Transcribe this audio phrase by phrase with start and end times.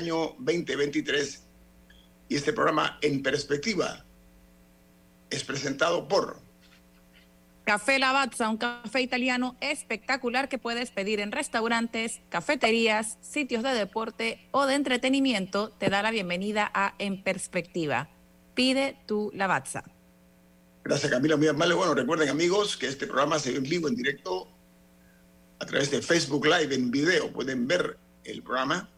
[0.00, 1.42] Año 2023
[2.30, 4.06] y este programa En Perspectiva
[5.28, 6.40] es presentado por
[7.64, 14.48] Café Lavazza, un café italiano espectacular que puedes pedir en restaurantes, cafeterías, sitios de deporte
[14.52, 15.68] o de entretenimiento.
[15.68, 18.08] Te da la bienvenida a En Perspectiva.
[18.54, 19.84] Pide tu Lavazza.
[20.82, 21.74] Gracias Camila, muy amable.
[21.74, 24.48] Bueno, recuerden amigos que este programa se ve en vivo, en directo,
[25.58, 27.30] a través de Facebook Live en video.
[27.30, 28.88] Pueden ver el programa.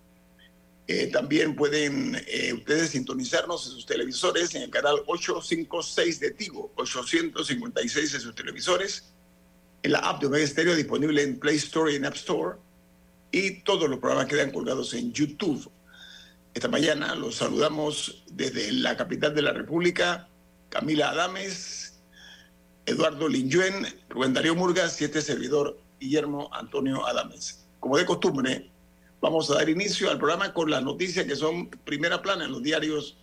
[0.88, 6.72] Eh, también pueden eh, ustedes sintonizarnos en sus televisores en el canal 856 de Tigo,
[6.74, 9.12] 856 en sus televisores,
[9.82, 12.58] en la app de Omega Stereo disponible en Play Store y en App Store,
[13.30, 15.70] y todos los programas quedan colgados en YouTube.
[16.52, 20.28] Esta mañana los saludamos desde la capital de la República,
[20.68, 22.00] Camila Adames,
[22.84, 27.64] Eduardo Linyuen, Rubén Darío Murgas y este servidor Guillermo Antonio Adames.
[27.80, 28.70] Como de costumbre,
[29.22, 32.62] vamos a dar inicio al programa con las noticias que son primera plana en los
[32.62, 33.16] diarios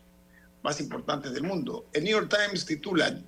[0.63, 1.89] más importantes del mundo.
[1.93, 3.21] El New York Times titula,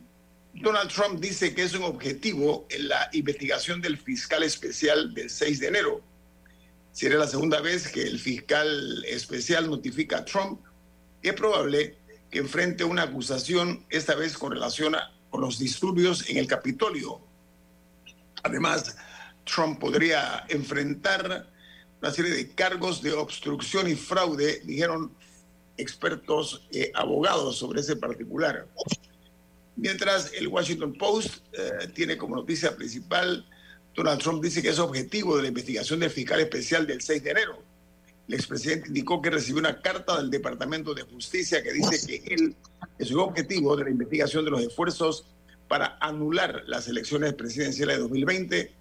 [0.53, 5.59] Donald Trump dice que es un objetivo en la investigación del fiscal especial del 6
[5.59, 6.01] de enero.
[6.93, 10.61] Será la segunda vez que el fiscal especial notifica a Trump.
[11.21, 11.97] Es probable
[12.29, 17.19] que enfrente una acusación, esta vez con relación a, con los disturbios en el Capitolio.
[18.43, 18.95] Además,
[19.43, 21.50] Trump podría enfrentar
[22.01, 25.11] una serie de cargos de obstrucción y fraude, dijeron
[25.77, 28.67] expertos eh, abogados sobre ese particular.
[29.75, 33.45] Mientras el Washington Post eh, tiene como noticia principal,
[33.95, 37.31] Donald Trump dice que es objetivo de la investigación del fiscal especial del 6 de
[37.31, 37.63] enero.
[38.27, 42.55] El expresidente indicó que recibió una carta del Departamento de Justicia que dice que él
[42.97, 45.25] es un objetivo de la investigación de los esfuerzos
[45.67, 48.80] para anular las elecciones presidenciales de 2020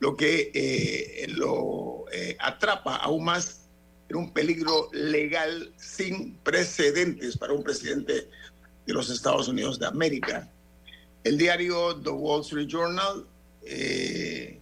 [0.00, 3.62] lo que eh, lo eh, atrapa aún más
[4.08, 8.28] en un peligro legal sin precedentes para un presidente
[8.86, 10.50] de los Estados Unidos de América.
[11.24, 13.26] El diario The Wall Street Journal
[13.62, 14.60] eh,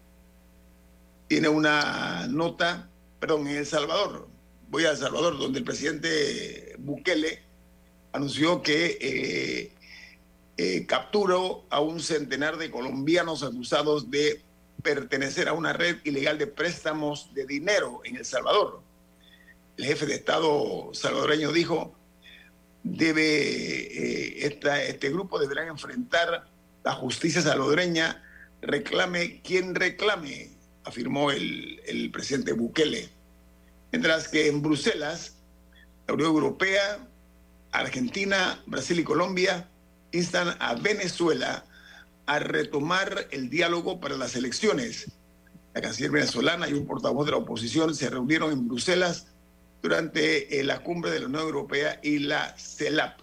[1.28, 2.88] tiene una nota,
[3.20, 4.28] perdón, en El Salvador,
[4.68, 7.42] voy a El Salvador, donde el presidente Bukele
[8.12, 9.72] anunció que
[10.88, 14.45] capturó a un centenar de colombianos acusados de
[14.82, 18.82] pertenecer a una red ilegal de préstamos de dinero en El Salvador.
[19.76, 21.94] El jefe de Estado salvadoreño dijo,
[22.82, 24.46] debe, eh,
[24.88, 26.46] este grupo deberá enfrentar
[26.84, 28.22] la justicia salvadoreña,
[28.62, 30.50] reclame quien reclame,
[30.84, 33.10] afirmó el, el presidente Bukele.
[33.92, 35.36] Mientras que en Bruselas,
[36.06, 37.06] la Unión Europea,
[37.72, 39.68] Argentina, Brasil y Colombia
[40.12, 41.64] instan a Venezuela
[42.26, 45.12] a retomar el diálogo para las elecciones.
[45.74, 49.28] La canciller venezolana y un portavoz de la oposición se reunieron en Bruselas
[49.82, 53.20] durante eh, la cumbre de la Unión Europea y la CELAP.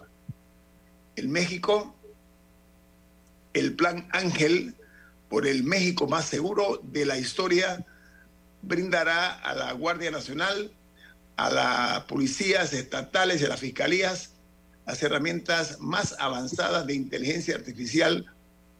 [1.16, 1.94] En México,
[3.52, 4.74] el Plan Ángel
[5.28, 7.84] por el México más seguro de la historia
[8.62, 10.72] brindará a la Guardia Nacional,
[11.36, 14.30] a las policías estatales y a las fiscalías
[14.86, 18.33] las herramientas más avanzadas de inteligencia artificial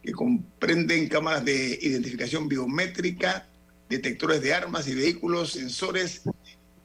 [0.05, 3.49] que comprenden cámaras de identificación biométrica,
[3.89, 6.21] detectores de armas y vehículos, sensores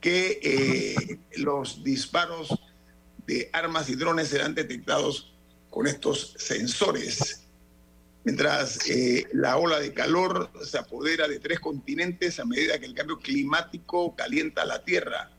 [0.00, 2.48] que eh, los disparos
[3.26, 5.34] de armas y drones serán detectados
[5.68, 7.42] con estos sensores.
[8.24, 12.94] Mientras eh, la ola de calor se apodera de tres continentes a medida que el
[12.94, 15.30] cambio climático calienta la Tierra.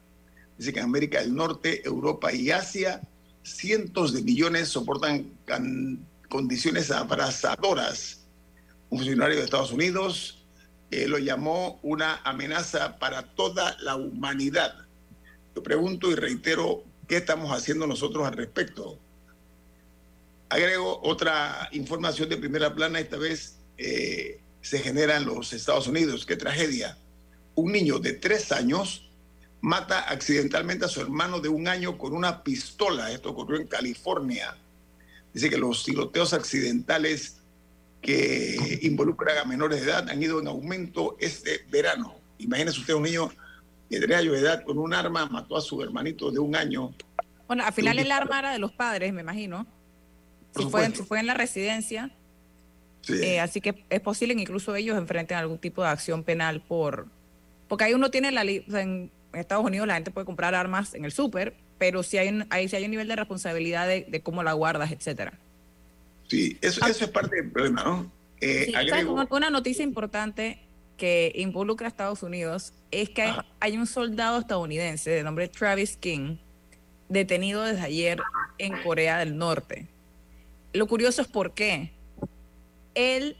[0.57, 3.01] Dice que en América del Norte, Europa y Asia,
[3.43, 5.31] cientos de millones soportan
[6.31, 8.25] condiciones abrasadoras.
[8.89, 10.45] Un funcionario de Estados Unidos
[10.89, 14.73] eh, lo llamó una amenaza para toda la humanidad.
[15.53, 18.97] Yo pregunto y reitero, ¿qué estamos haciendo nosotros al respecto?
[20.49, 26.25] Agrego otra información de primera plana, esta vez eh, se genera en los Estados Unidos.
[26.25, 26.97] ¡Qué tragedia!
[27.55, 29.09] Un niño de tres años
[29.59, 33.11] mata accidentalmente a su hermano de un año con una pistola.
[33.11, 34.55] Esto ocurrió en California.
[35.33, 37.37] Dice que los tiroteos accidentales
[38.01, 42.15] que involucran a menores de edad han ido en aumento este verano.
[42.39, 43.31] Imagínese usted un niño
[43.89, 46.93] de tres años de edad con un arma mató a su hermanito de un año.
[47.47, 49.67] Bueno, al final el arma era de los padres, me imagino.
[50.55, 52.11] Si fue, fue, en la residencia.
[53.07, 57.07] Eh, así que es posible que incluso ellos enfrenten algún tipo de acción penal por...
[57.67, 58.43] Porque ahí uno tiene la...
[58.43, 62.45] en Estados Unidos la gente puede comprar armas en el súper, pero si hay, un,
[62.51, 65.33] ahí sí hay un nivel de responsabilidad de, de cómo la guardas, etcétera.
[66.27, 66.89] Sí, eso, ah.
[66.91, 68.11] eso es parte del problema, ¿no?
[68.39, 68.71] Eh,
[69.31, 70.59] una noticia importante
[70.95, 76.37] que involucra a Estados Unidos es que hay, un soldado estadounidense de nombre Travis King
[77.09, 78.19] detenido desde ayer
[78.59, 79.87] en Corea del Norte.
[80.73, 81.93] Lo curioso es por qué.
[82.93, 83.37] Él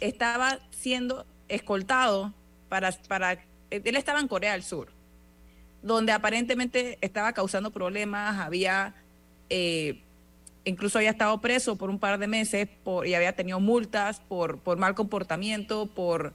[0.00, 2.34] estaba siendo escoltado
[2.68, 3.44] para, para...
[3.70, 4.88] Él estaba en Corea del Sur,
[5.82, 8.94] donde aparentemente estaba causando problemas, había...
[9.50, 10.02] Eh,
[10.64, 12.68] incluso había estado preso por un par de meses
[13.04, 16.34] y había tenido multas por, por mal comportamiento, por,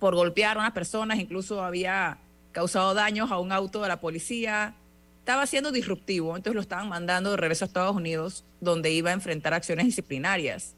[0.00, 2.18] por golpear a unas personas, incluso había
[2.52, 4.74] causado daños a un auto de la policía.
[5.20, 9.12] Estaba siendo disruptivo, entonces lo estaban mandando de regreso a Estados Unidos, donde iba a
[9.12, 10.74] enfrentar acciones disciplinarias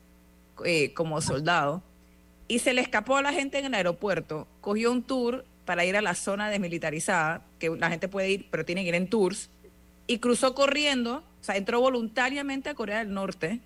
[0.64, 1.82] eh, como soldado.
[2.48, 5.96] Y se le escapó a la gente en el aeropuerto, cogió un tour para ir
[5.96, 9.50] a la zona desmilitarizada, que la gente puede ir, pero tiene que ir en tours,
[10.06, 13.58] y cruzó corriendo o sea, entró voluntariamente a Corea del Norte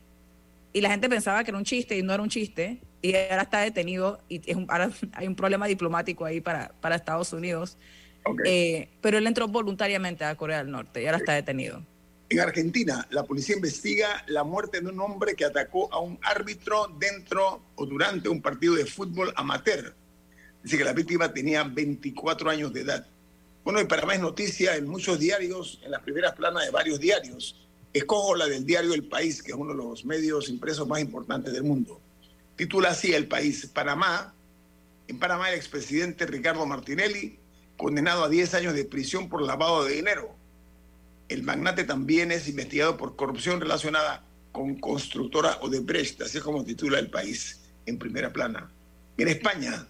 [0.72, 3.42] y la gente pensaba que era un chiste y no era un chiste y ahora
[3.42, 7.76] está detenido y es ahora hay un problema diplomático ahí para, para Estados Unidos.
[8.44, 11.82] Eh, pero él entró voluntariamente a Corea del Norte y ahora está detenido.
[12.30, 16.88] En Argentina, la policía investiga la muerte de un hombre que atacó a un árbitro
[16.98, 19.94] dentro o durante un partido de fútbol amateur.
[20.66, 23.06] Dice que la víctima tenía 24 años de edad.
[23.62, 27.64] Bueno, y para más noticia, en muchos diarios, en las primeras planas de varios diarios,
[27.92, 31.52] Escojo la del diario El País, que es uno de los medios impresos más importantes
[31.52, 32.00] del mundo.
[32.56, 34.34] Titula así El País, Panamá.
[35.06, 37.38] En Panamá el expresidente Ricardo Martinelli,
[37.76, 40.34] condenado a 10 años de prisión por lavado de dinero.
[41.28, 46.98] El magnate también es investigado por corrupción relacionada con constructora Odebrecht, así es como titula
[46.98, 48.68] El País en primera plana.
[49.16, 49.86] En España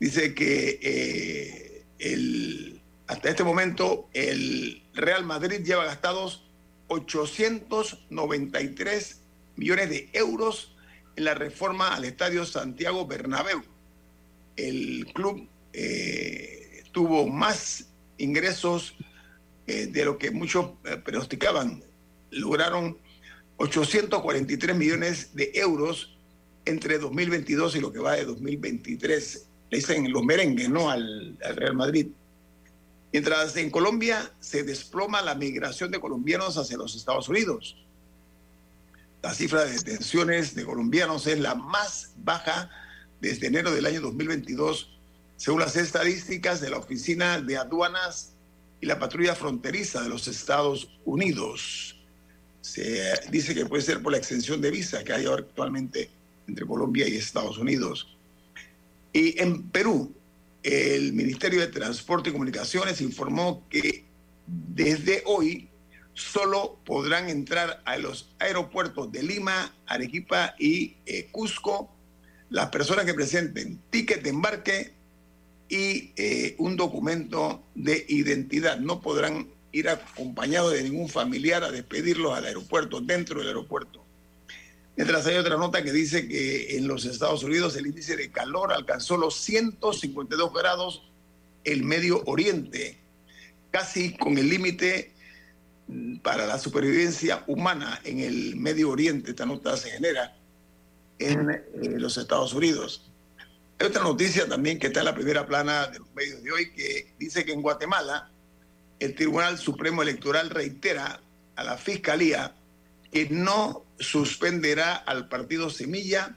[0.00, 6.44] dice que eh, hasta este momento el Real Madrid lleva gastados
[6.88, 9.20] 893
[9.56, 10.74] millones de euros
[11.16, 13.62] en la reforma al Estadio Santiago Bernabéu.
[14.56, 18.96] El club eh, tuvo más ingresos
[19.66, 20.72] eh, de lo que muchos
[21.04, 21.82] pronosticaban.
[22.30, 22.98] Lograron
[23.56, 26.18] 843 millones de euros
[26.64, 29.47] entre 2022 y lo que va de 2023.
[29.70, 30.90] Le dicen los merengues, ¿no?
[30.90, 32.08] al Real Madrid.
[33.12, 37.76] Mientras en Colombia se desploma la migración de colombianos hacia los Estados Unidos.
[39.22, 42.70] La cifra de detenciones de colombianos es la más baja
[43.20, 44.96] desde enero del año 2022,
[45.36, 48.34] según las estadísticas de la Oficina de Aduanas
[48.80, 51.98] y la Patrulla Fronteriza de los Estados Unidos.
[52.60, 56.10] Se dice que puede ser por la extensión de visa que hay actualmente
[56.46, 58.17] entre Colombia y Estados Unidos.
[59.12, 60.14] Y en Perú,
[60.62, 64.04] el Ministerio de Transporte y Comunicaciones informó que
[64.46, 65.68] desde hoy
[66.14, 71.94] solo podrán entrar a los aeropuertos de Lima, Arequipa y eh, Cusco
[72.50, 74.94] las personas que presenten ticket de embarque
[75.68, 78.78] y eh, un documento de identidad.
[78.78, 84.04] No podrán ir acompañados de ningún familiar a despedirlos al aeropuerto, dentro del aeropuerto.
[84.98, 88.72] Mientras hay otra nota que dice que en los Estados Unidos el índice de calor
[88.72, 91.08] alcanzó los 152 grados
[91.62, 92.98] el Medio Oriente,
[93.70, 95.12] casi con el límite
[96.24, 99.30] para la supervivencia humana en el Medio Oriente.
[99.30, 100.36] Esta nota se genera
[101.20, 101.62] en eh,
[101.96, 103.08] los Estados Unidos.
[103.78, 106.72] Hay otra noticia también que está en la primera plana de los medios de hoy
[106.72, 108.32] que dice que en Guatemala
[108.98, 111.20] el Tribunal Supremo Electoral reitera
[111.54, 112.52] a la Fiscalía
[113.10, 116.36] que no suspenderá al partido Semilla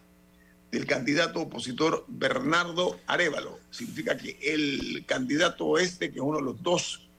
[0.71, 3.59] del candidato opositor Bernardo Arevalo.
[3.71, 7.09] Significa que el candidato este, que es uno de los dos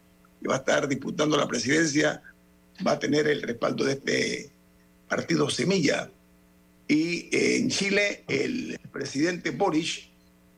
[0.41, 2.23] que va a estar disputando la presidencia,
[2.85, 4.51] va a tener el respaldo de este
[5.09, 6.11] partido Semilla.
[6.89, 10.09] Y eh, en Chile, el presidente Boris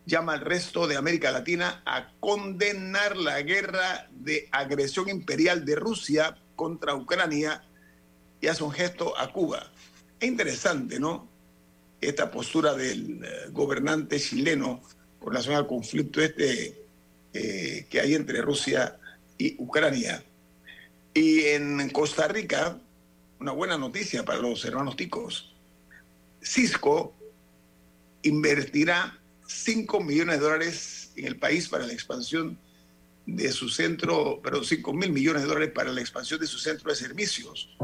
[0.07, 6.37] llama al resto de América Latina a condenar la guerra de agresión imperial de Rusia
[6.57, 7.65] contra Ucrania
[8.45, 9.73] y hace un gesto a Cuba.
[10.21, 11.27] Es interesante, ¿no?
[11.99, 14.83] Esta postura del eh, gobernante chileno
[15.19, 16.85] con relación al conflicto este
[17.33, 18.99] eh, que hay entre Rusia
[19.39, 20.23] y Ucrania.
[21.15, 22.79] Y en Costa Rica,
[23.41, 25.55] una buena noticia para los hermanos ticos.
[26.43, 27.15] Cisco
[28.25, 32.59] invertirá 5 millones de dólares en el país para la expansión
[33.25, 36.91] de su centro, perdón, 5 mil millones de dólares para la expansión de su centro
[36.91, 37.75] de servicios.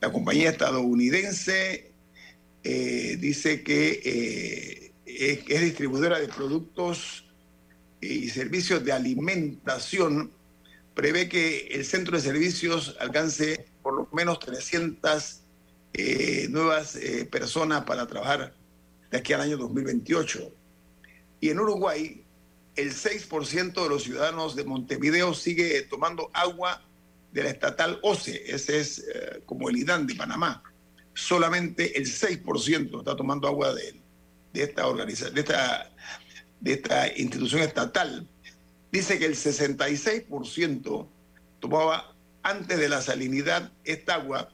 [0.00, 1.92] La compañía estadounidense
[2.64, 7.26] eh, dice que eh, es, distribuidora de productos
[8.00, 10.32] y servicios de alimentación.
[10.94, 15.42] Prevé que el centro de servicios alcance por lo menos 300
[15.92, 16.98] eh, nuevas
[17.30, 18.54] personas para trabajar
[19.10, 20.50] de aquí al año 2028.
[21.40, 22.24] Y en Uruguay,
[22.76, 26.82] el 6% de los ciudadanos de Montevideo sigue tomando agua
[27.32, 30.62] de la estatal OCE, ese es eh, como el IDAN de Panamá.
[31.14, 34.00] Solamente el 6% está tomando agua de,
[34.52, 35.90] de esta organización, de esta,
[36.60, 38.28] de esta institución estatal.
[38.90, 41.08] Dice que el 66%
[41.60, 44.50] tomaba antes de la salinidad esta agua,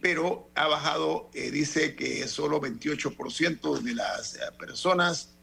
[0.00, 5.36] pero ha bajado, eh, dice que solo 28% de las eh, personas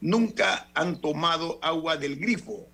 [0.00, 2.68] nunca han tomado agua del grifo.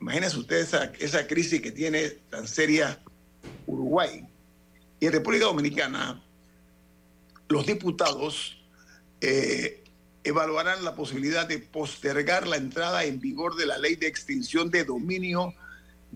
[0.00, 3.00] Imagínense ustedes esa, esa crisis que tiene tan seria
[3.66, 4.26] Uruguay.
[5.00, 6.22] Y en República Dominicana,
[7.48, 8.58] los diputados
[9.20, 9.82] eh,
[10.24, 14.84] evaluarán la posibilidad de postergar la entrada en vigor de la ley de extinción de
[14.84, 15.54] dominio,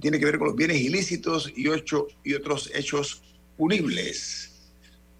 [0.00, 3.22] tiene que ver con los bienes ilícitos y, otros hechos
[3.56, 4.50] punibles.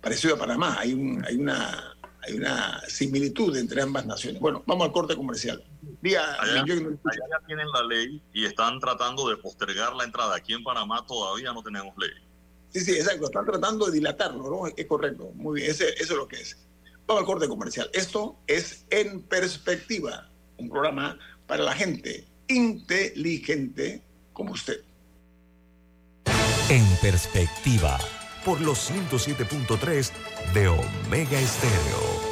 [0.00, 1.92] Parecido a Panamá, hay una
[2.24, 4.40] hay una similitud entre ambas naciones.
[4.40, 5.62] Bueno, vamos al corte comercial.
[6.00, 10.36] Día, allá, allá, ya tienen la ley y están tratando de postergar la entrada.
[10.36, 12.10] Aquí en Panamá todavía no tenemos ley.
[12.70, 13.26] Sí, sí, exacto.
[13.26, 14.72] Están tratando de dilatarlo, ¿no?
[14.76, 15.32] Es correcto.
[15.34, 16.56] Muy bien, ese, eso es lo que es.
[17.06, 17.90] Vamos al corte comercial.
[17.92, 24.82] Esto es En Perspectiva, un programa para la gente inteligente como usted.
[26.68, 27.98] En Perspectiva
[28.44, 30.10] por los 107.3
[30.54, 32.31] de Omega Estéreo.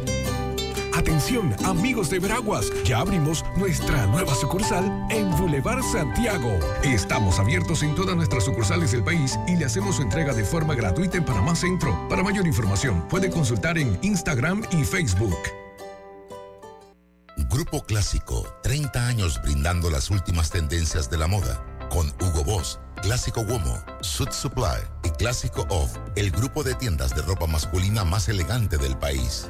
[1.01, 6.59] Atención, amigos de Veraguas, ya abrimos nuestra nueva sucursal en Boulevard Santiago.
[6.83, 10.75] Estamos abiertos en todas nuestras sucursales del país y le hacemos su entrega de forma
[10.75, 12.07] gratuita en Panamá Centro.
[12.07, 15.39] Para mayor información, puede consultar en Instagram y Facebook.
[17.49, 21.65] Grupo Clásico, 30 años brindando las últimas tendencias de la moda.
[21.89, 27.23] Con Hugo Boss, Clásico Womo, Suit Supply y Clásico Off, el grupo de tiendas de
[27.23, 29.49] ropa masculina más elegante del país.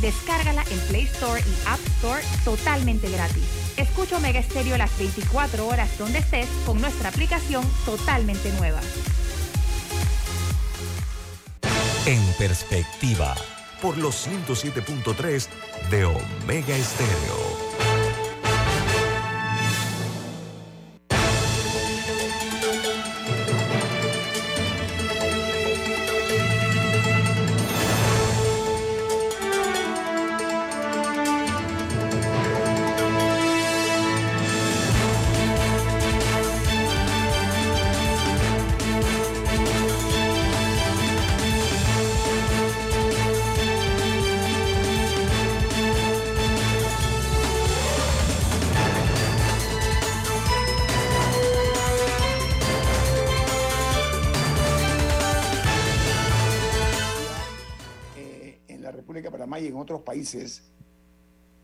[0.00, 3.44] Descárgala en Play Store y App Store totalmente gratis.
[3.76, 8.80] Escucha Omega Stereo las 24 horas donde estés con nuestra aplicación totalmente nueva.
[12.06, 13.34] En perspectiva
[13.82, 15.48] por los 107.3
[15.90, 17.67] de Omega Estéreo.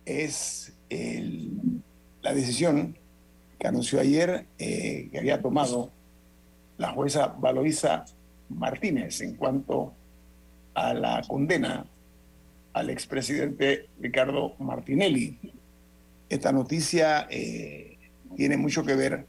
[0.07, 0.73] Es
[2.23, 2.97] la decisión
[3.59, 5.91] que anunció ayer eh, que había tomado
[6.79, 8.05] la jueza Valoisa
[8.49, 9.95] Martínez en cuanto
[10.75, 11.87] a la condena
[12.73, 15.39] al expresidente Ricardo Martinelli.
[16.29, 17.99] Esta noticia eh,
[18.37, 19.27] tiene mucho que ver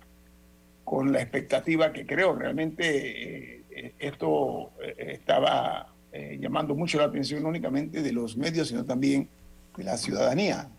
[0.83, 7.49] con la expectativa que creo realmente eh, esto estaba eh, llamando mucho la atención no
[7.49, 9.27] únicamente de los medios, sino también
[9.75, 10.69] de la ciudadanía.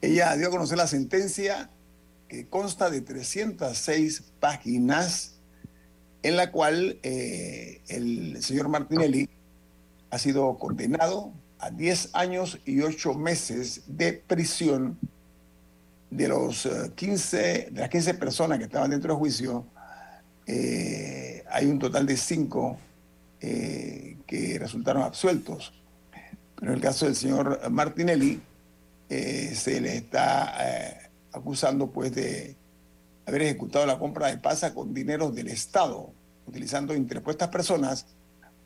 [0.00, 1.70] Ella dio a conocer la sentencia
[2.28, 5.40] que consta de 306 páginas,
[6.22, 9.28] en la cual eh, el señor Martinelli
[10.10, 14.96] ha sido condenado a 10 años y 8 meses de prisión
[16.10, 19.66] de los eh, 15, de las 15 personas que estaban dentro del juicio,
[20.46, 22.78] eh, hay un total de 5
[24.26, 25.72] que resultaron absueltos.
[26.56, 28.40] Pero en el caso del señor Martinelli,
[29.08, 32.56] eh, se le está eh, acusando pues de
[33.26, 36.12] haber ejecutado la compra de pasa con dinero del Estado,
[36.46, 38.06] utilizando interpuestas personas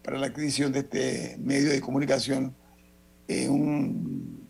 [0.03, 2.55] para la adquisición de este medio de comunicación
[3.27, 4.49] en un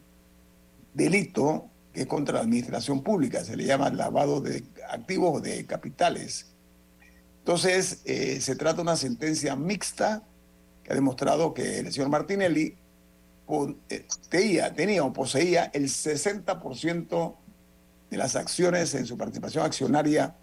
[0.94, 5.64] delito que es contra la administración pública, se le llama lavado de activos o de
[5.66, 6.54] capitales.
[7.48, 10.22] Entonces, eh, se trata de una sentencia mixta
[10.84, 12.76] que ha demostrado que el señor Martinelli
[13.88, 14.06] eh,
[14.74, 17.36] tenía, o poseía el 60%
[18.10, 20.36] de las acciones en su participación accionaria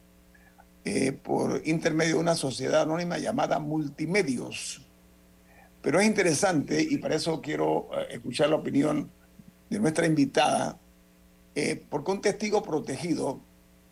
[0.83, 4.83] eh, por intermedio de una sociedad anónima llamada Multimedios.
[5.83, 9.11] Pero es interesante y para eso quiero escuchar la opinión
[9.69, 10.79] de nuestra invitada,
[11.87, 13.41] porque un testigo protegido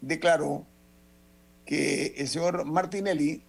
[0.02, 0.66] declaró
[1.66, 3.44] que el señor Martinelli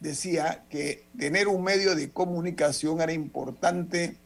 [0.00, 4.16] decía que tener un medio de comunicación era importante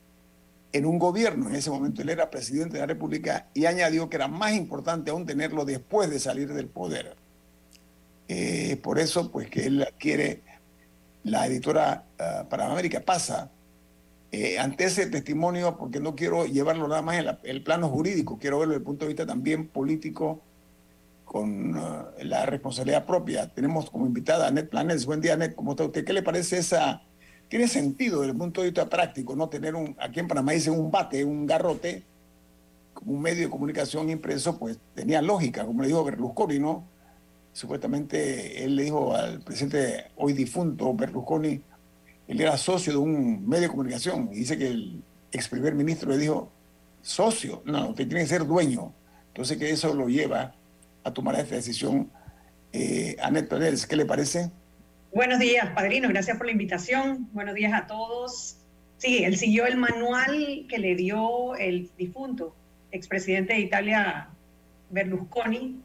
[0.72, 1.48] en un gobierno.
[1.48, 5.11] En ese momento él era presidente de la República y añadió que era más importante
[5.11, 7.16] aún tenerlo después de salir del poder.
[8.28, 10.42] Eh, por eso, pues que él adquiere
[11.24, 13.50] la editora ah, Panamérica pasa
[14.30, 18.38] eh, ante ese testimonio, porque no quiero llevarlo nada más en la- el plano jurídico,
[18.38, 20.42] quiero verlo desde el punto de vista también político,
[21.29, 23.49] con ah, la responsabilidad propia.
[23.49, 25.05] Tenemos como invitada a Annette Planes.
[25.05, 26.05] Buen día, Annette, ¿cómo está usted?
[26.05, 27.03] ¿Qué le parece esa?
[27.49, 29.49] Tiene sentido desde el punto de vista práctico, ¿no?
[29.49, 32.03] Tener un, aquí en Panamá dicen un bate, un garrote,
[32.95, 36.85] como un medio de comunicación impreso, pues tenía lógica, como le dijo Berlusconi, ¿no?
[37.53, 41.61] Supuestamente él le dijo al presidente hoy difunto Berlusconi,
[42.27, 46.11] él era socio de un medio de comunicación y dice que el ex primer ministro
[46.11, 46.51] le dijo,
[47.03, 48.95] socio, no, usted tiene que ser dueño.
[49.29, 50.55] Entonces que eso lo lleva
[51.09, 52.11] a tomar esta decisión.
[52.73, 54.51] Eh, Annette Pérez, ¿qué le parece?
[55.12, 56.09] Buenos días, padrino.
[56.09, 57.29] Gracias por la invitación.
[57.33, 58.59] Buenos días a todos.
[58.99, 62.55] Sí, él siguió el manual que le dio el difunto
[62.90, 64.29] expresidente de Italia,
[64.90, 65.81] Berlusconi.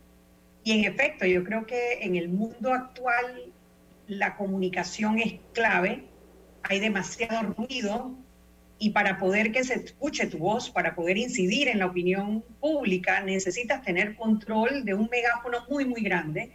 [0.64, 3.52] Y en efecto, yo creo que en el mundo actual
[4.08, 6.06] la comunicación es clave.
[6.64, 8.12] Hay demasiado ruido
[8.84, 13.22] y para poder que se escuche tu voz, para poder incidir en la opinión pública,
[13.22, 16.52] necesitas tener control de un megáfono muy, muy grande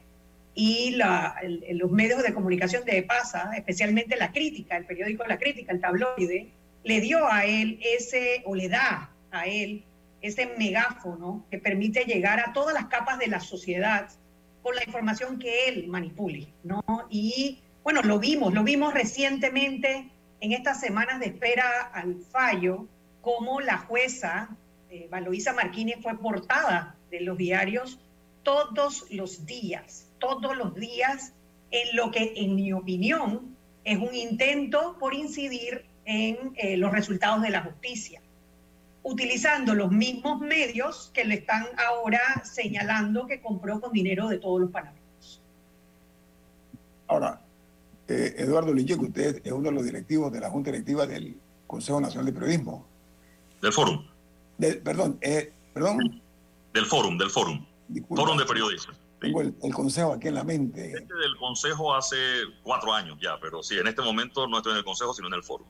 [0.54, 5.38] y la- el- los medios de comunicación de PASA, especialmente la crítica, el periódico La
[5.38, 6.48] Crítica, el tabloide,
[6.84, 9.84] le dio a él ese, o le da a él
[10.20, 14.10] ese megáfono que permite llegar a todas las capas de la sociedad
[14.62, 16.82] con la información que él manipule, ¿no?
[17.08, 20.10] Y bueno, lo vimos, lo vimos recientemente
[20.40, 22.86] en estas semanas de espera al fallo,
[23.20, 24.50] como la jueza
[24.90, 27.98] eh, Valoisa Martínez fue portada de los diarios
[28.42, 31.34] todos los días, todos los días,
[31.70, 37.42] en lo que, en mi opinión, es un intento por incidir en eh, los resultados
[37.42, 38.22] de la justicia,
[39.02, 44.62] utilizando los mismos medios que le están ahora señalando que compró con dinero de todos
[44.62, 45.42] los panameños.
[47.06, 47.40] Ahora,
[48.08, 52.00] eh, Eduardo Lincheco, usted es uno de los directivos de la Junta Directiva del Consejo
[52.00, 52.86] Nacional de Periodismo.
[53.60, 54.04] Del Fórum,
[54.56, 56.22] Del- perdón, eh, perdón,
[56.72, 57.64] del Fórum, del Fórum.
[57.88, 58.96] disculpa, Fórum de Periodistas.
[59.20, 60.92] tengo el, el consejo aquí en la mente.
[60.92, 62.16] Este del Consejo hace
[62.62, 65.34] cuatro años ya, pero sí, en este momento no estoy en el Consejo, sino en
[65.34, 65.66] el Fórum.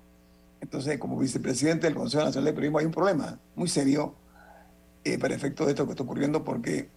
[0.61, 4.15] Entonces, como vicepresidente del Consejo Nacional de Periodismo, hay un problema muy serio
[5.05, 6.91] eh, para efecto de esto que está ocurriendo, porque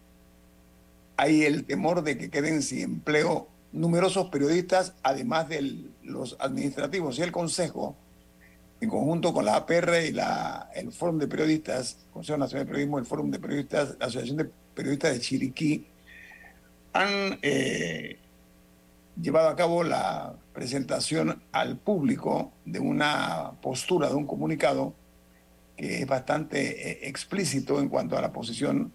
[1.16, 7.22] hay el temor de que queden sin empleo numerosos periodistas, además de los administrativos y
[7.22, 7.96] el Consejo,
[8.80, 12.98] en conjunto con la APR y la, el Fórum de Periodistas, Consejo Nacional de Periodismo,
[12.98, 15.86] el Fórum de Periodistas, la Asociación de Periodistas de Chiriquí,
[16.92, 18.18] han eh,
[19.20, 24.94] llevado a cabo la presentación al público de una postura, de un comunicado
[25.76, 28.92] que es bastante eh, explícito en cuanto a la posición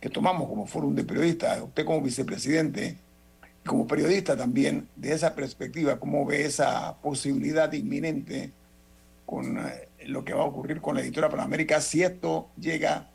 [0.00, 2.98] que tomamos como Fórum de Periodistas, usted como vicepresidente,
[3.66, 8.52] como periodista también, de esa perspectiva, cómo ve esa posibilidad inminente
[9.24, 13.08] con eh, lo que va a ocurrir con la editora Panamérica si esto llega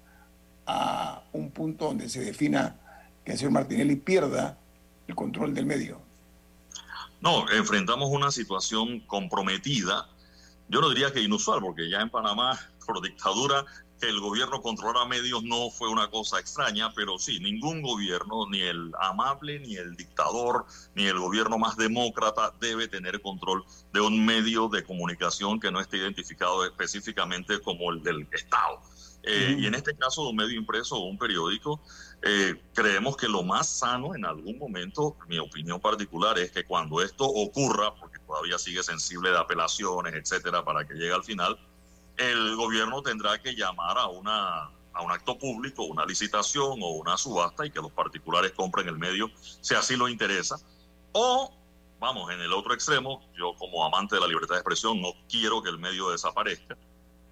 [0.66, 2.76] a un punto donde se defina
[3.24, 4.58] que el señor Martinelli pierda
[5.08, 6.00] el control del medio.
[7.22, 10.08] No, enfrentamos una situación comprometida,
[10.70, 13.66] yo no diría que inusual, porque ya en Panamá, por dictadura,
[14.00, 18.62] que el gobierno controlara medios no fue una cosa extraña, pero sí, ningún gobierno, ni
[18.62, 24.26] el amable, ni el dictador, ni el gobierno más demócrata debe tener control de un
[24.26, 28.82] medio de comunicación que no esté identificado específicamente como el del Estado.
[29.24, 31.82] Eh, y en este caso, un medio impreso o un periódico,
[32.22, 37.02] eh, creemos que lo más sano en algún momento, mi opinión particular, es que cuando
[37.02, 41.60] esto ocurra, porque todavía sigue sensible de apelaciones, etcétera, para que llegue al final,
[42.18, 47.18] el gobierno tendrá que llamar a, una, a un acto público, una licitación o una
[47.18, 49.30] subasta y que los particulares compren el medio
[49.62, 50.58] si así lo interesa.
[51.14, 51.54] O,
[52.00, 55.62] vamos, en el otro extremo, yo como amante de la libertad de expresión no quiero
[55.62, 56.76] que el medio desaparezca,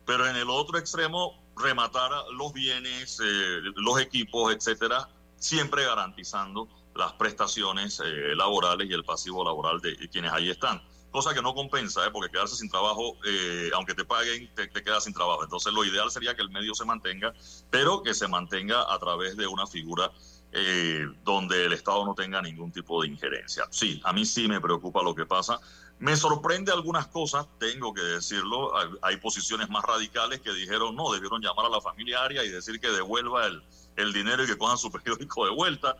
[0.05, 7.13] pero en el otro extremo rematar los bienes, eh, los equipos, etcétera, siempre garantizando las
[7.13, 10.81] prestaciones eh, laborales y el pasivo laboral de quienes ahí están.
[11.15, 12.09] Cosa que no compensa, ¿eh?
[12.11, 15.45] porque quedarse sin trabajo, eh, aunque te paguen, te, quedas sin trabajo.
[15.45, 17.33] Entonces, lo ideal sería que el medio se mantenga,
[17.69, 20.11] pero que se mantenga a través de una figura
[20.51, 23.63] eh, donde el Estado no tenga ningún tipo de injerencia.
[23.69, 25.57] Sí, a mí sí me preocupa lo que pasa.
[25.99, 28.73] Me sorprende algunas cosas, tengo que decirlo.
[29.01, 32.89] Hay, posiciones más radicales que dijeron, no, debieron llamar a la familiaria y decir que
[32.89, 33.63] devuelva el,
[33.95, 35.95] el dinero y que cojan su periódico de vuelta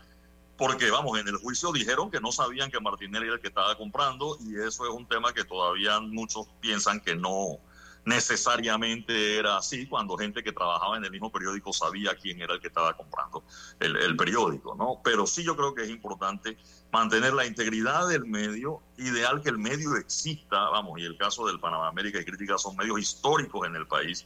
[0.58, 3.76] porque vamos, en el juicio dijeron que no sabían que Martinelli era el que estaba
[3.78, 7.60] comprando y eso es un tema que todavía muchos piensan que no
[8.06, 12.62] necesariamente era así cuando gente que trabajaba en el mismo periódico sabía quién era el
[12.62, 13.44] que estaba comprando
[13.80, 15.02] el, el periódico, ¿no?
[15.04, 16.56] Pero sí yo creo que es importante
[16.92, 21.60] mantener la integridad del medio, ideal que el medio exista, vamos, y el caso del
[21.60, 24.26] Panamá América y Crítica son medios históricos en el país,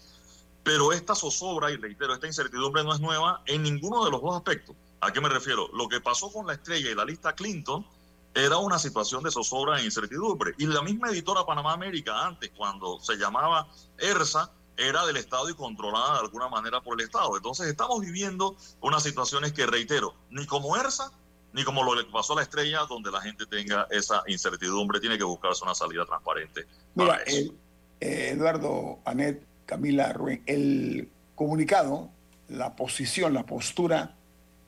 [0.62, 4.36] pero esta zozobra, y reitero, esta incertidumbre no es nueva en ninguno de los dos
[4.36, 4.76] aspectos.
[5.02, 5.70] ¿A qué me refiero?
[5.74, 7.86] Lo que pasó con la estrella y la lista Clinton
[8.34, 10.54] era una situación de zozobra e incertidumbre.
[10.58, 15.54] Y la misma editora Panamá América, antes, cuando se llamaba ERSA, era del Estado y
[15.54, 17.36] controlada de alguna manera por el Estado.
[17.36, 21.12] Entonces estamos viviendo unas situaciones que, reitero, ni como ERSA,
[21.54, 25.18] ni como lo que pasó a la estrella, donde la gente tenga esa incertidumbre, tiene
[25.18, 26.68] que buscarse una salida transparente.
[26.96, 27.58] Mira, el,
[28.00, 32.10] eh, Eduardo, Anet, Camila, Rubén, el comunicado,
[32.48, 34.16] la posición, la postura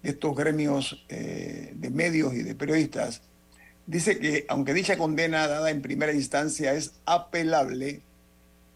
[0.04, 3.22] de estos gremios eh, de medios y de periodistas,
[3.86, 8.02] dice que aunque dicha condena dada en primera instancia es apelable,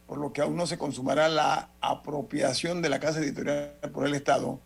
[0.08, 4.14] por lo que aún no se consumará la apropiación de la casa editorial por el
[4.14, 4.60] Estado,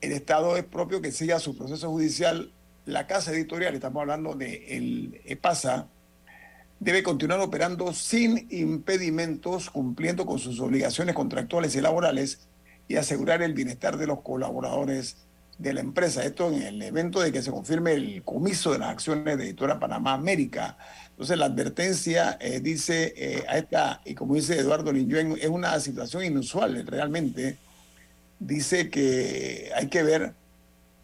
[0.00, 2.52] el Estado es propio que siga su proceso judicial.
[2.84, 5.88] La casa editorial, estamos hablando de el EPASA,
[6.80, 12.48] debe continuar operando sin impedimentos, cumpliendo con sus obligaciones contractuales y laborales
[12.86, 15.27] y asegurar el bienestar de los colaboradores
[15.58, 16.24] de la empresa.
[16.24, 19.78] Esto en el evento de que se confirme el comiso de las acciones de Editora
[19.78, 20.78] Panamá América.
[21.10, 25.78] Entonces la advertencia eh, dice eh, a esta, y como dice Eduardo Linjuen, es una
[25.80, 27.58] situación inusual realmente.
[28.38, 30.34] Dice que hay que ver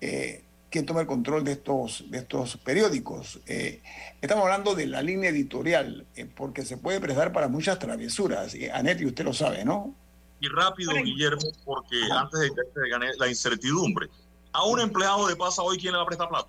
[0.01, 3.39] eh, quién toma el control de estos, de estos periódicos.
[3.47, 3.81] Eh,
[4.21, 8.57] estamos hablando de la línea editorial, eh, porque se puede prestar para muchas travesuras.
[8.57, 9.95] Y Anet, y usted lo sabe, ¿no?
[10.41, 14.09] Y rápido, Guillermo, porque antes de que gané la incertidumbre
[14.55, 16.49] a un empleado de pasa hoy, ¿quién le va a prestar plata?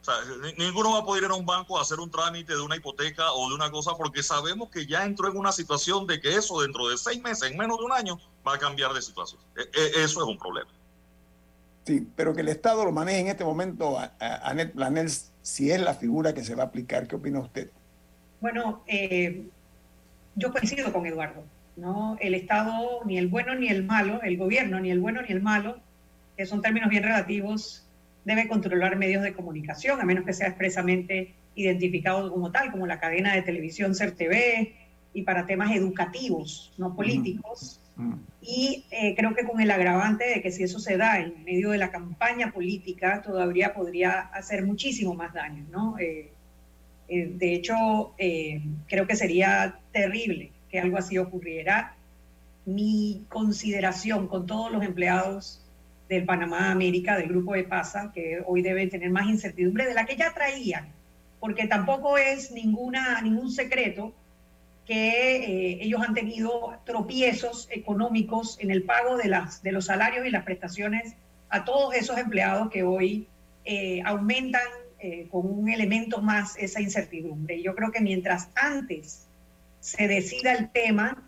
[0.00, 0.14] O sea,
[0.58, 3.32] ninguno va a poder ir a un banco a hacer un trámite de una hipoteca
[3.32, 6.60] o de una cosa porque sabemos que ya entró en una situación de que eso
[6.60, 9.40] dentro de seis meses, en menos de un año, va a cambiar de situación.
[9.56, 10.70] E -e eso es un problema.
[11.84, 15.94] Sí, pero que el Estado lo maneje en este momento, Anet Planels, si es la
[15.94, 17.06] figura que se va a aplicar.
[17.06, 17.70] ¿Qué opina usted?
[18.40, 19.46] Bueno, eh,
[20.34, 21.44] yo coincido con Eduardo.
[21.76, 22.16] ¿no?
[22.20, 25.40] El Estado, ni el bueno ni el malo, el gobierno, ni el bueno ni el
[25.40, 25.78] malo,
[26.38, 27.84] que son términos bien relativos,
[28.24, 33.00] debe controlar medios de comunicación, a menos que sea expresamente identificado como tal, como la
[33.00, 34.72] cadena de televisión CERTV,
[35.14, 37.80] y para temas educativos, no políticos.
[37.96, 38.18] Uh -huh.
[38.40, 41.70] Y eh, creo que con el agravante de que si eso se da en medio
[41.70, 45.98] de la campaña política, todavía podría hacer muchísimo más daño, ¿no?
[45.98, 46.30] Eh,
[47.08, 48.14] eh, de hecho,
[48.86, 51.96] creo que sería terrible que algo así ocurriera.
[52.64, 55.64] Mi consideración con todos los empleados
[56.08, 60.06] del Panamá América, del grupo de PASA, que hoy deben tener más incertidumbre de la
[60.06, 60.98] que ya traían
[61.40, 64.12] porque tampoco es ninguna, ningún secreto
[64.86, 70.26] que eh, ellos han tenido tropiezos económicos en el pago de, las, de los salarios
[70.26, 71.14] y las prestaciones
[71.50, 73.28] a todos esos empleados que hoy
[73.64, 74.62] eh, aumentan
[74.98, 77.62] eh, con un elemento más esa incertidumbre.
[77.62, 79.26] Yo creo que mientras antes
[79.80, 81.22] se decida el tema,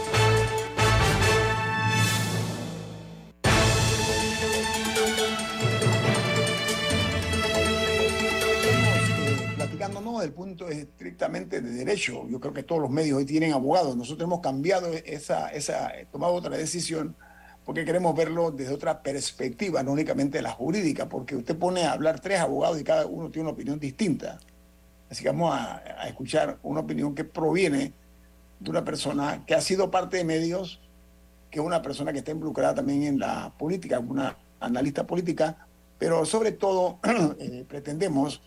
[10.21, 10.31] Estéreo.
[10.31, 12.27] del punto estrictamente de derecho.
[12.29, 13.95] Yo creo que todos los medios hoy tienen abogados.
[13.95, 17.15] Nosotros hemos cambiado esa, esa, tomado otra decisión
[17.65, 22.19] porque queremos verlo desde otra perspectiva, no únicamente la jurídica, porque usted pone a hablar
[22.19, 24.39] tres abogados y cada uno tiene una opinión distinta.
[25.09, 27.93] Así que vamos a, a escuchar una opinión que proviene
[28.59, 30.81] de una persona que ha sido parte de medios,
[31.51, 35.67] que es una persona que está involucrada también en la política, una analista política,
[35.99, 36.99] pero sobre todo
[37.39, 38.41] eh, pretendemos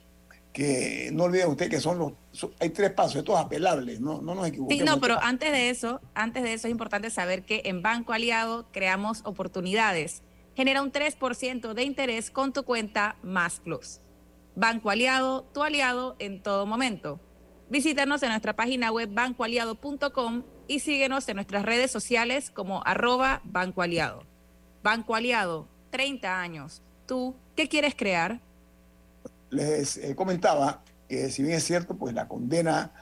[0.55, 2.13] que no olvide usted que son los
[2.61, 4.81] hay tres pasos, estos apelables, no, no nos equivoquemos.
[4.81, 8.13] Sí, no, pero antes de eso, antes de eso es importante saber que en Banco
[8.13, 10.23] Aliado creamos oportunidades.
[10.55, 14.01] Genera un 3% de interés con tu cuenta Más Plus.
[14.55, 17.19] Banco Aliado, tu aliado en todo momento.
[17.69, 23.83] Visítanos en nuestra página web bancoaliado.com y síguenos en nuestras redes sociales como arroba Banco
[23.83, 24.25] Aliado.
[24.85, 26.85] Banco Aliado, 30 años.
[27.07, 28.41] ¿Tú qué quieres crear?
[29.55, 32.93] Les eh, comentaba que si bien es cierto, pues la condena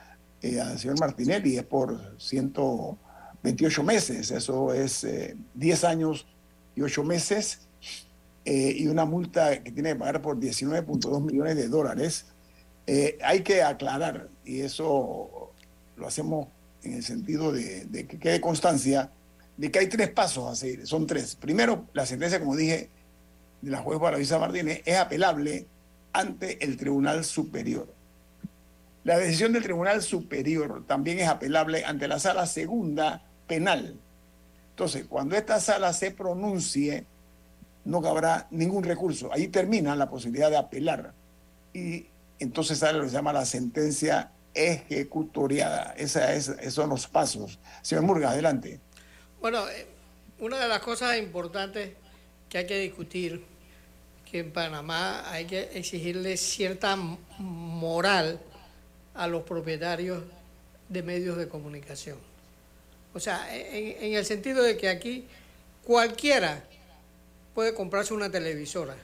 [0.41, 5.07] eh, al señor Martinelli es por 128 meses, eso es
[5.55, 6.27] 10 eh, años
[6.75, 7.69] y 8 meses,
[8.45, 12.27] y una multa que tiene que pagar por 19.2 millones de dólares.
[13.23, 15.53] hay que aclarar, y eso
[15.97, 16.49] lo hacemos
[16.83, 19.13] en el sentido de, que quede constancia,
[19.57, 21.37] de que hay tres pasos a seguir, son tres.
[21.37, 22.91] Primero, la sentencia, como dije,
[23.61, 25.69] de la juez Baravisa Martínez es apelable
[26.13, 27.93] ante el Tribunal Superior.
[29.05, 33.99] La decisión del Tribunal Superior también es apelable ante la Sala Segunda Penal.
[34.71, 37.05] Entonces, cuando esta sala se pronuncie,
[37.85, 39.33] no cabrá ningún recurso.
[39.33, 41.13] Ahí termina la posibilidad de apelar.
[41.75, 42.07] Y
[42.39, 45.95] entonces sale lo que se llama la sentencia ejecutoriada.
[45.97, 47.59] Esa es, esos son los pasos.
[47.83, 48.81] Señor Murga, adelante.
[49.41, 49.87] Bueno, eh,
[50.39, 51.91] una de las cosas importantes
[52.49, 53.45] que hay que discutir
[54.33, 58.41] que en Panamá hay que exigirle cierta moral
[59.13, 60.25] a los propietarios
[60.89, 62.17] de medios de comunicación.
[63.13, 65.27] O sea, en, el sentido de que aquí
[65.85, 66.65] cualquiera
[67.55, 68.97] puede comprarse una televisora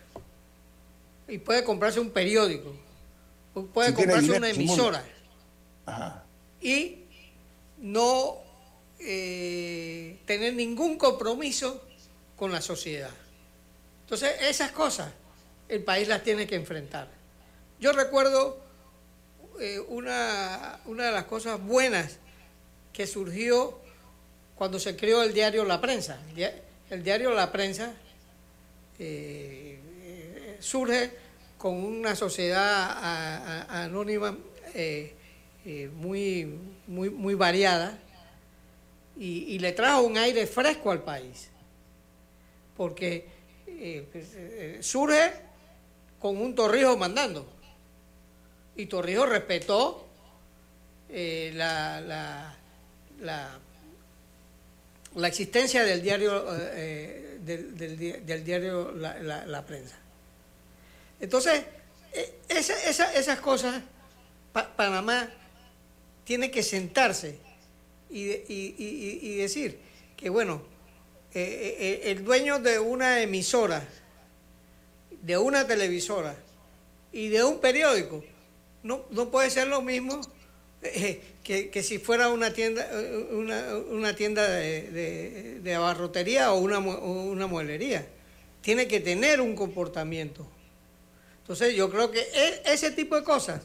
[1.29, 2.75] y puede comprarse un periódico
[3.75, 5.05] puede Si comprarse una emisora
[5.85, 6.25] Ajá.
[6.63, 7.01] y
[7.77, 8.37] no
[9.01, 11.85] eh, tener ningún compromiso
[12.37, 13.11] con la sociedad.
[14.09, 15.13] Entonces, esas cosas
[15.69, 17.09] el país las tiene que enfrentar.
[17.79, 18.59] Yo recuerdo
[19.61, 22.17] eh, una, una de las cosas buenas
[22.91, 23.79] que surgió
[24.55, 26.19] cuando se creó el diario La Prensa.
[26.31, 27.93] El dia- El diario La Prensa
[28.99, 31.11] eh, eh, surge
[31.59, 34.35] con una sociedad anónima
[35.97, 37.99] muy, muy, muy variada
[39.19, 41.51] y le trajo un aire fresco al país.
[42.75, 43.38] Porque
[43.79, 45.33] eh, pues, eh, surge
[46.19, 47.47] con un Torrijos mandando.
[48.77, 50.07] Y Torrijos respetó
[51.09, 52.57] eh, la, la,
[53.21, 53.59] la,
[55.15, 59.19] la existencia del diario, eh, del, del di- del diario la,
[59.67, 59.97] Prensa.
[61.21, 61.65] Entonces,
[62.13, 63.83] eh, esa- esa- esas cosas,
[64.53, 65.29] Pa- Panamá
[66.25, 67.39] tiene que sentarse
[68.11, 69.79] y- y- y- y decir
[70.17, 70.63] que, bueno,
[71.35, 73.87] eh, eh, el dueño de una emisora,
[75.23, 76.37] de una televisora
[77.13, 78.25] y de un periódico,
[78.83, 80.21] no, no puede ser lo mismo
[80.83, 86.53] eh, que, que si fuera una tienda, eh, una, una tienda de, de- de abarrotería
[86.53, 88.07] o una, una mueblería.
[88.61, 90.47] Tiene que tener un comportamiento.
[91.43, 93.63] Entonces yo creo que e- ese tipo de cosas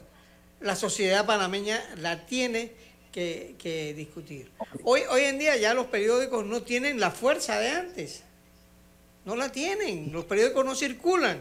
[0.60, 2.72] la sociedad panameña la tiene
[3.18, 4.50] que, que discutir.
[4.82, 8.24] Hoy, hoy en día ya los periódicos no tienen la fuerza de antes.
[9.24, 10.10] No la tienen.
[10.12, 11.38] Los periódicos no circulan.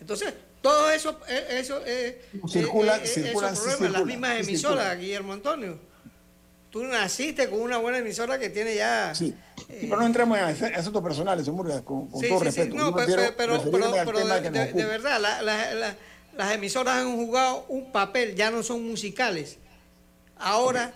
[0.00, 4.40] Entonces, todo eso, eh, eso, eh, Circulan, eh, eh, circulan, esos problemas, las circulan, mismas
[4.40, 4.98] emisoras.
[4.98, 5.78] Guillermo Antonio.
[6.70, 9.14] Tú naciste con una buena emisora que tiene ya...
[9.14, 9.34] Sí.
[9.68, 11.44] Pero no entremos en asuntos personales,
[11.84, 12.60] con, con Sí, todo sí, sí.
[12.62, 12.74] respeto.
[12.74, 15.96] No, pero, pero- pero tema de, verdad, la- la- la-
[16.36, 19.58] las emisoras han jugado un papel, ya no son musicales.
[20.38, 20.92] Ahora,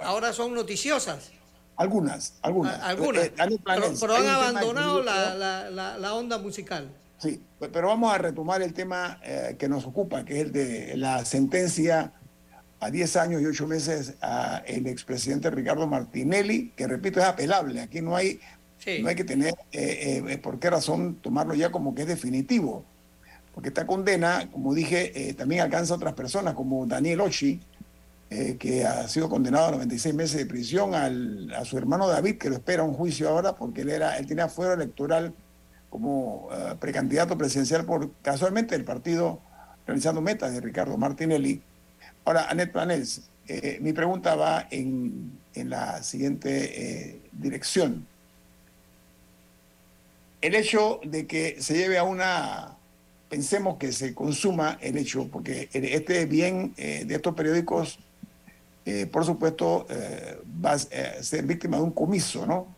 [0.00, 1.30] ahora son noticiosas.
[1.76, 2.74] Algunas, algunas.
[2.80, 3.24] A- algunas.
[3.26, 3.60] Eh, Daniel
[4.00, 6.88] Pero, han abandonado la, la- la- la onda musical.
[7.18, 10.52] Sí, pe- pero vamos a retomar el tema eh, que nos ocupa, que es el
[10.52, 12.12] de la sentencia
[12.80, 17.80] a 10 años y 8 meses a el expresidente Ricardo Martinelli, que repito, es apelable.
[17.80, 18.38] Aquí no hay,
[19.02, 22.84] no hay que tener eh, eh, por qué razón tomarlo ya como que es definitivo.
[23.54, 27.60] Porque esta condena, como dije, eh, también alcanza a otras personas, como Daniel Ochi,
[28.30, 32.38] eh, que ha sido condenado a 96 meses de prisión, al- a su hermano David,
[32.38, 35.32] que lo espera un juicio ahora porque él, era, él tenía fuero electoral
[35.90, 39.40] como eh, precandidato presidencial por casualmente el partido
[39.86, 41.62] realizando metas de Ricardo Martinelli.
[42.24, 48.04] Ahora, Anet Planels, eh, mi pregunta va en, en la siguiente dirección.
[50.40, 52.76] El hecho de que se lleve a una,
[53.28, 58.00] pensemos que se consuma el hecho, porque este bien de estos periódicos,
[58.86, 62.74] eh, por supuesto, eh, va a eh, ser víctima de un comiso, ¿no?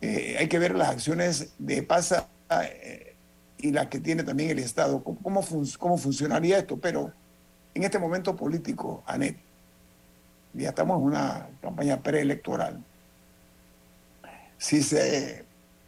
[0.00, 2.28] Hay que ver las acciones de PASA
[3.58, 5.44] y las que tiene también el Estado, cómo,
[5.78, 7.12] cómo funcionaría esto, pero
[7.74, 9.36] en este momento político, Anet,
[10.52, 12.82] ya estamos en una campaña preelectoral,
[14.58, 15.44] si se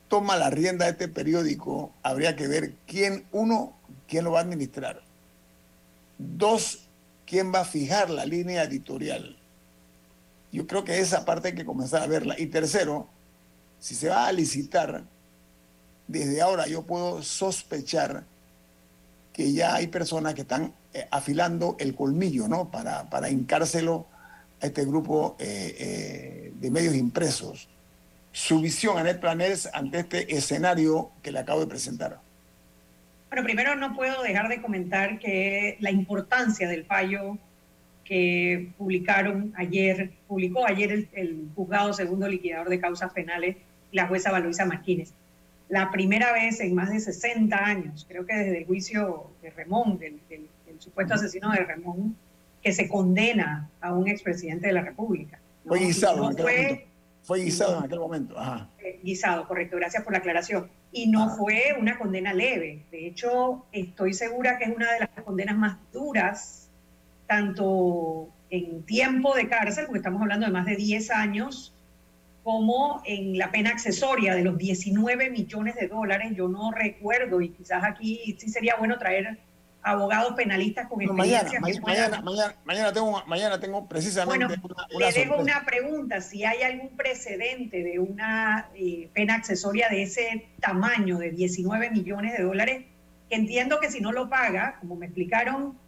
[0.08, 3.72] toma la rienda de este periódico, habría que ver quién, uno,
[4.08, 5.00] quién lo va a administrar,
[6.18, 6.88] dos,
[7.24, 9.38] quién va a fijar la línea editorial.
[10.52, 12.34] Yo creo que esa parte hay que comenzar a verla.
[12.38, 13.08] Y tercero,
[13.78, 15.04] si se va a licitar,
[16.06, 18.24] desde ahora yo puedo sospechar
[19.32, 22.70] que ya hay personas que están eh, afilando el colmillo, ¿no?
[22.70, 24.06] Para, para hincárselo
[24.61, 27.68] a este grupo eh, eh, de medios impresos.
[28.33, 32.20] Su visión, Anet Planels, ante este escenario que le acabo de presentar.
[33.31, 37.38] Bueno, primero no puedo dejar de comentar que la importancia del fallo
[38.09, 43.56] que publicaron ayer, publicó ayer el, el juzgado segundo liquidador de causas penales,
[43.92, 45.13] la jueza Valoisa Martínez.
[45.69, 49.98] La primera vez en más de 60 años, creo que desde el juicio de Remón,
[49.98, 52.17] del, del- del supuesto asesino de Remón,
[52.63, 55.38] que se condena a un expresidente de la República.
[55.65, 55.69] ¿no?
[55.73, 56.85] Fue guisado No en aquel fue- momento.
[57.25, 58.38] Fue guisado en aquel momento.
[58.38, 58.71] Ajá.
[58.83, 60.69] eh, guisado, correcto, gracias por la aclaración.
[60.92, 62.85] Y no fue una condena leve.
[62.90, 66.67] De hecho, estoy segura que es una de las condenas más duras,
[67.29, 71.74] tanto en tiempo de cárcel, porque estamos hablando de más de 10 años,
[72.42, 76.33] como en la pena accesoria de los 19 millones de dólares.
[76.35, 79.38] Yo no recuerdo, y quizás aquí sí sería bueno traer
[79.83, 81.60] abogados penalistas con No, mañana, experiencia.
[81.60, 85.35] ma- que puedan- mañana, mañana, mañana tengo, mañana tengo precisamente bueno, una, una le dejo
[85.37, 85.58] sorpresa.
[85.58, 91.31] una pregunta, si hay algún precedente de una eh, pena accesoria de ese tamaño, de
[91.31, 92.85] 19 millones de dólares,
[93.29, 95.79] que entiendo que si no lo paga, como me explicaron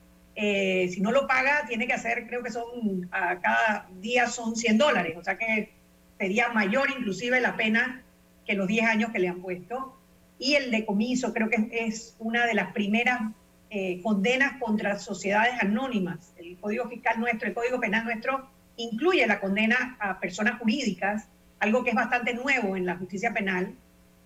[0.43, 4.57] eh, si no lo paga, tiene que hacer, creo que son, a cada día son
[4.57, 5.71] 100 dólares, o sea que
[6.19, 8.03] sería mayor inclusive la pena
[8.47, 9.99] que los 10 años que le han puesto.
[10.39, 13.21] Y el decomiso creo que es una de las primeras
[13.69, 16.33] eh, condenas contra sociedades anónimas.
[16.39, 21.29] El Código Fiscal nuestro, el Código Penal nuestro, incluye la condena a personas jurídicas,
[21.59, 23.75] algo que es bastante nuevo en la justicia penal.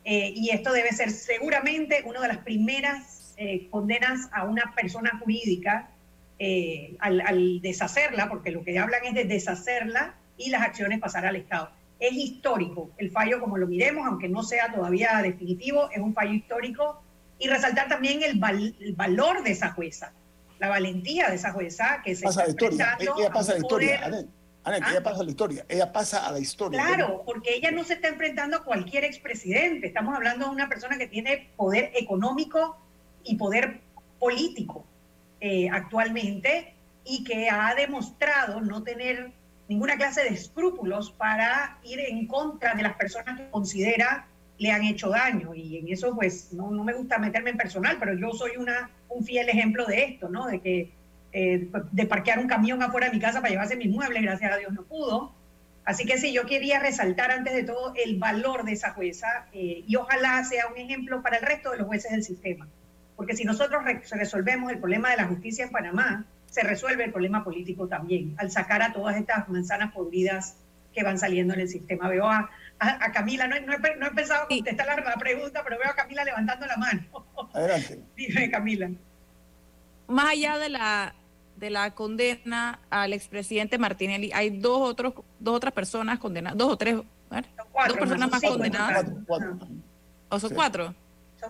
[0.05, 5.19] Eh, y esto debe ser seguramente una de las primeras eh, condenas a una persona
[5.19, 5.91] jurídica
[7.01, 11.37] al, al deshacerla, porque lo que hablan es de deshacerla y las acciones pasar al
[11.37, 12.91] Estado es histórico.
[12.99, 17.01] El fallo, como lo miremos, aunque no sea todavía definitivo, es un fallo histórico.
[17.39, 18.39] Y resaltar también el,
[18.95, 20.13] valor de esa jueza,
[20.59, 22.97] la valentía de esa jueza que se pasa está historia.
[23.01, 24.27] Ella pasa a la historia.
[24.67, 24.77] ¿Ah?
[24.77, 25.67] ella pasa a la historia.
[25.69, 26.81] Ella pasa a la historia.
[26.81, 29.89] Claro, porque ella no se está enfrentando a cualquier expresidente.
[29.89, 32.79] Estamos hablando de una persona que tiene poder económico
[33.25, 33.81] y poder
[34.19, 34.87] político
[35.47, 36.73] eh, actualmente
[37.05, 39.31] y que ha demostrado no tener
[39.69, 44.27] ninguna clase de escrúpulos para ir en contra de las personas que considera
[44.57, 45.55] le han hecho daño.
[45.55, 48.91] Y en eso, pues, no, no me gusta meterme en personal, pero yo soy una,
[49.11, 50.47] un fiel ejemplo de esto, ¿no?
[50.47, 50.93] De que
[51.33, 54.57] eh, de parquear un camión afuera de mi casa para llevarse mis muebles, gracias a
[54.57, 55.35] Dios no pudo.
[55.85, 59.85] Así que sí, yo quería resaltar antes de todo el valor de esa jueza eh,
[59.87, 62.67] y ojalá sea un ejemplo para el resto de los jueces del sistema.
[63.17, 67.13] Porque si nosotros re- resolvemos el problema de la justicia en Panamá, se resuelve el
[67.13, 70.57] problema político también, al sacar a todas estas manzanas podridas
[70.93, 72.09] que van saliendo en el sistema.
[72.09, 75.17] Veo a, a- a Camila, no, he- no he, no he pensado contestar la, la
[75.17, 77.03] pregunta, pero veo a Camila levantando la mano.
[77.55, 78.01] Adelante.
[78.17, 78.91] Dime, Camila.
[80.09, 81.15] Más allá de la
[81.57, 86.77] de la condena al expresidente Martinelli, hay dos otros dos otras personas condenadas, dos o
[86.77, 89.05] tres, dos personas más en condenadas.
[89.05, 89.25] total.
[89.27, 89.59] Cuatro.
[90.31, 90.55] ¿O son Sí.
[90.57, 90.95] cuatro?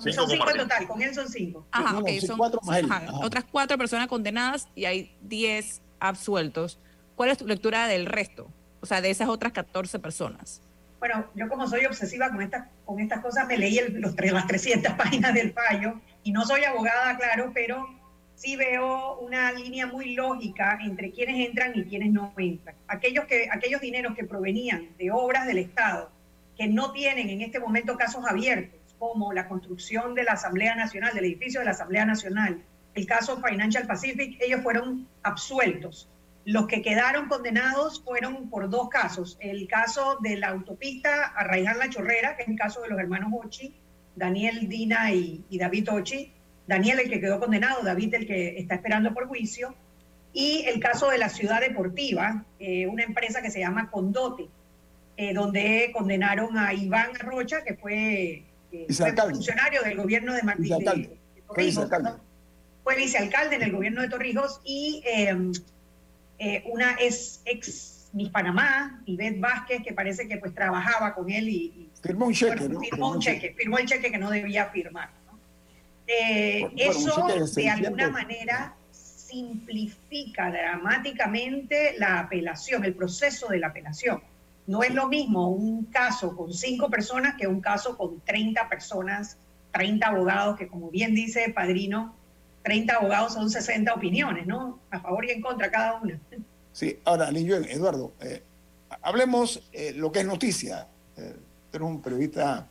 [0.00, 1.66] Son, son Cinco cinco en total, con él son cinco.
[1.70, 2.84] Ajá, No, no, ok, sí, son cuatro más él.
[2.86, 3.18] ajá, Ajá.
[3.24, 6.78] otras cuatro personas condenadas y hay diez absueltos.
[7.16, 8.50] ¿Cuál es tu lectura del resto?
[8.80, 10.60] O sea, de esas otras 14 personas.
[10.98, 14.46] Bueno, yo como soy obsesiva con estas, con estas cosas, me leí el- los, las
[14.46, 17.86] 300 páginas del fallo y no soy abogada, claro, pero
[18.34, 22.74] sí veo una línea muy lógica entre quienes entran y quienes no entran.
[22.88, 26.10] Aquellos, que, aquellos dineros que provenían de obras del Estado
[26.56, 31.14] que no tienen en este momento casos abiertos, como la construcción de la Asamblea Nacional,
[31.14, 32.62] del edificio de la Asamblea Nacional,
[32.94, 36.08] el caso Financial Pacific, ellos fueron absueltos.
[36.44, 39.36] Los que quedaron condenados fueron por dos casos.
[39.40, 43.32] El caso de la autopista Arraiján La Chorrera, que es el caso de los hermanos
[43.34, 43.74] Ochi,
[44.14, 46.32] Daniel Dina y, y David Ochi.
[46.66, 49.74] Daniel el que quedó condenado, David el que está esperando por juicio.
[50.32, 54.48] Y el caso de la ciudad deportiva, eh, una empresa que se llama Condote,
[55.16, 58.44] eh, donde condenaron a Iván Rocha, que fue,
[58.88, 62.10] fue funcionario del gobierno de Martín de, Fue Torrijos, vicealcalde.
[62.10, 62.20] ¿no?
[62.82, 65.36] fue vicealcalde en el gobierno de Torrijos y eh,
[66.38, 71.48] eh, una es ex Miss Panamá, Ivette Vázquez, que parece que pues trabajaba con él
[71.48, 72.80] y, y Firmó un cheque, bueno, ¿no?
[72.80, 75.10] firmó un cheque, firmó el cheque que no debía firmar.
[75.26, 75.38] ¿no?
[76.06, 77.86] Eh, Bueno, eso de de 600.
[77.86, 84.22] alguna manera simplifica dramáticamente la apelación, el proceso de la apelación.
[84.66, 89.36] No es lo mismo un caso con cinco personas que un caso con 30 personas,
[89.72, 92.14] 30 abogados, que como bien dice Padrino,
[92.62, 94.80] 30 abogados son 60 opiniones, ¿no?
[94.90, 96.18] A favor y en contra cada una.
[96.72, 98.42] Sí, ahora, Lin Yuen, Eduardo, eh,
[99.02, 100.88] hablemos eh, lo que es noticia.
[101.16, 101.36] Eh,
[101.70, 102.66] tú eres un periodista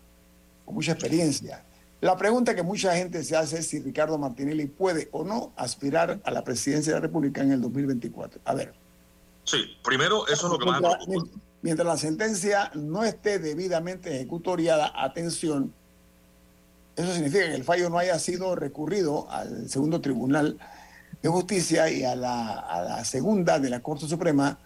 [0.66, 1.64] con mucha experiencia.
[2.02, 6.20] La pregunta que mucha gente se hace es si Ricardo Martinelli puede o no aspirar
[6.24, 8.42] a la presidencia de la República en el 2024.
[8.44, 8.74] A ver,
[9.46, 11.18] Sí, primero, eso es lo que más me
[11.64, 15.74] mientras, la sentencia no esté debidamente ejecutoriada, atención,
[16.96, 20.60] eso significa que el fallo no haya sido recurrido al segundo tribunal
[21.24, 24.60] de justicia y a la, a la segunda de la Corte Suprema,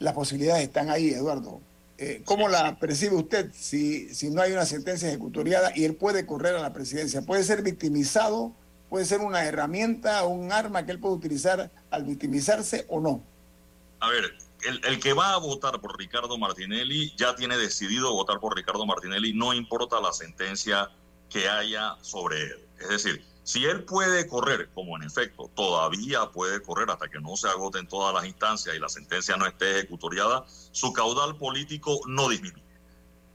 [0.00, 1.60] las posibilidades están ahí, Eduardo.
[1.96, 6.26] Eh, ¿Cómo la percibe usted si, si no hay una sentencia ejecutoriada y él puede
[6.26, 7.22] correr a la presidencia?
[7.22, 8.52] ¿Puede ser victimizado?
[8.90, 13.22] ¿Puede ser una herramienta o un arma que él puede utilizar al victimizarse o no?
[14.00, 14.24] A ver,
[14.64, 19.32] el, que va a votar por Ricardo Martinelli ya tiene decidido votar por Ricardo Martinelli,
[19.32, 20.90] no importa la sentencia
[21.28, 22.68] que haya sobre él.
[22.80, 27.36] Es decir, si él puede correr, como en efecto todavía puede correr hasta que no
[27.36, 32.28] se agoten todas las instancias y la sentencia no esté ejecutoriada, su caudal político no
[32.28, 32.64] disminuye.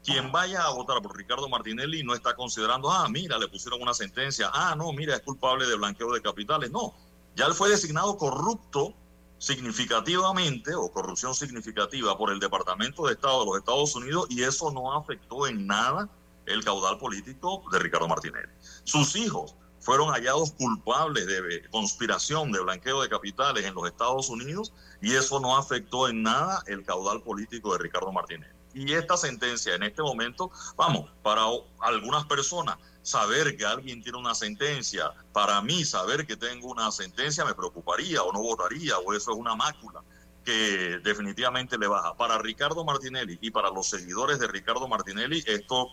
[0.04, 3.94] Quien vaya a votar por Ricardo Martinelli no está considerando, ah, mira, le pusieron una
[3.94, 6.70] sentencia, ah, no, mira, es culpable de blanqueo de capitales.
[6.70, 6.94] No,
[7.36, 8.94] ya él fue designado corrupto
[9.40, 14.70] significativamente o corrupción significativa por el Departamento de Estado de los Estados Unidos y eso
[14.70, 16.08] no afectó en nada
[16.44, 18.52] el caudal político de Ricardo Martinelli.
[18.84, 24.74] Sus hijos fueron hallados culpables de conspiración, de blanqueo de capitales en los Estados Unidos
[25.00, 28.50] y eso no afectó en nada el caudal político de Ricardo Martínez.
[28.74, 31.42] Y esta sentencia en este momento, vamos, para
[31.80, 37.44] algunas personas saber que alguien tiene una sentencia, para mí saber que tengo una sentencia
[37.44, 40.02] me preocuparía o no votaría o eso es una mácula
[40.44, 42.14] que definitivamente le baja.
[42.14, 45.88] Para Ricardo Martinelli y para los seguidores de Ricardo Martinelli esto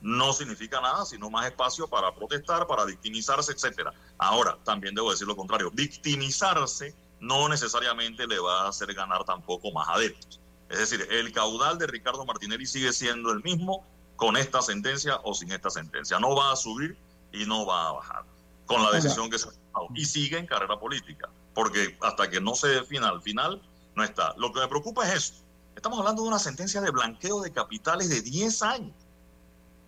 [0.00, 3.92] no significa nada, sino más espacio para protestar, para victimizarse, etcétera.
[4.18, 9.70] Ahora, también debo decir lo contrario, victimizarse no necesariamente le va a hacer ganar tampoco
[9.70, 10.40] más adeptos.
[10.68, 13.86] Es decir, el caudal de Ricardo Martinelli sigue siendo el mismo
[14.22, 16.20] con esta sentencia o sin esta sentencia.
[16.20, 16.96] No va a subir
[17.32, 18.24] y no va a bajar
[18.66, 19.88] con la decisión que se ha tomado.
[19.96, 23.60] Y sigue en carrera política, porque hasta que no se defina al final,
[23.96, 24.32] no está.
[24.36, 25.34] Lo que me preocupa es eso.
[25.74, 28.94] Estamos hablando de una sentencia de blanqueo de capitales de 10 años.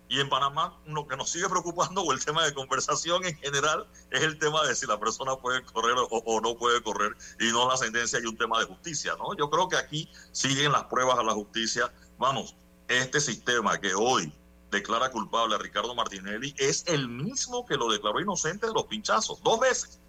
[0.09, 3.87] Y en Panamá lo que nos sigue preocupando o el tema de conversación en general
[4.11, 7.69] es el tema de si la persona puede correr o, no puede correr y no
[7.69, 9.33] la sentencia y un tema de justicia, ¿no?
[9.37, 11.89] Yo creo que aquí siguen las pruebas a la justicia.
[12.17, 12.55] Vamos,
[12.87, 14.31] este sistema que hoy
[14.71, 19.41] declara culpable a Ricardo Martinelli es el mismo que lo declaró inocente de los pinchazos,
[19.43, 19.99] dos veces.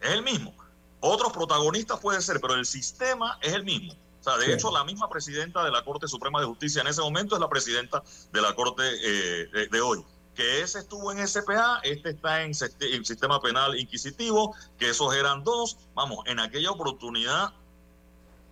[0.00, 0.54] Es el mismo.
[1.00, 3.92] Otros protagonistas puede ser, pero el sistema es el mismo.
[3.92, 7.00] O sea, de hecho, la misma presidenta de la Corte Suprema de Justicia en ese
[7.00, 8.02] momento es la presidenta
[8.32, 10.04] de la Corte eh, de, hoy.
[10.34, 15.42] Que ese estuvo en SPA, este está en, en sistema penal inquisitivo, que esos eran
[15.42, 15.78] dos.
[15.94, 17.54] Vamos, en aquella oportunidad,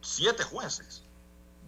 [0.01, 1.05] siete jueces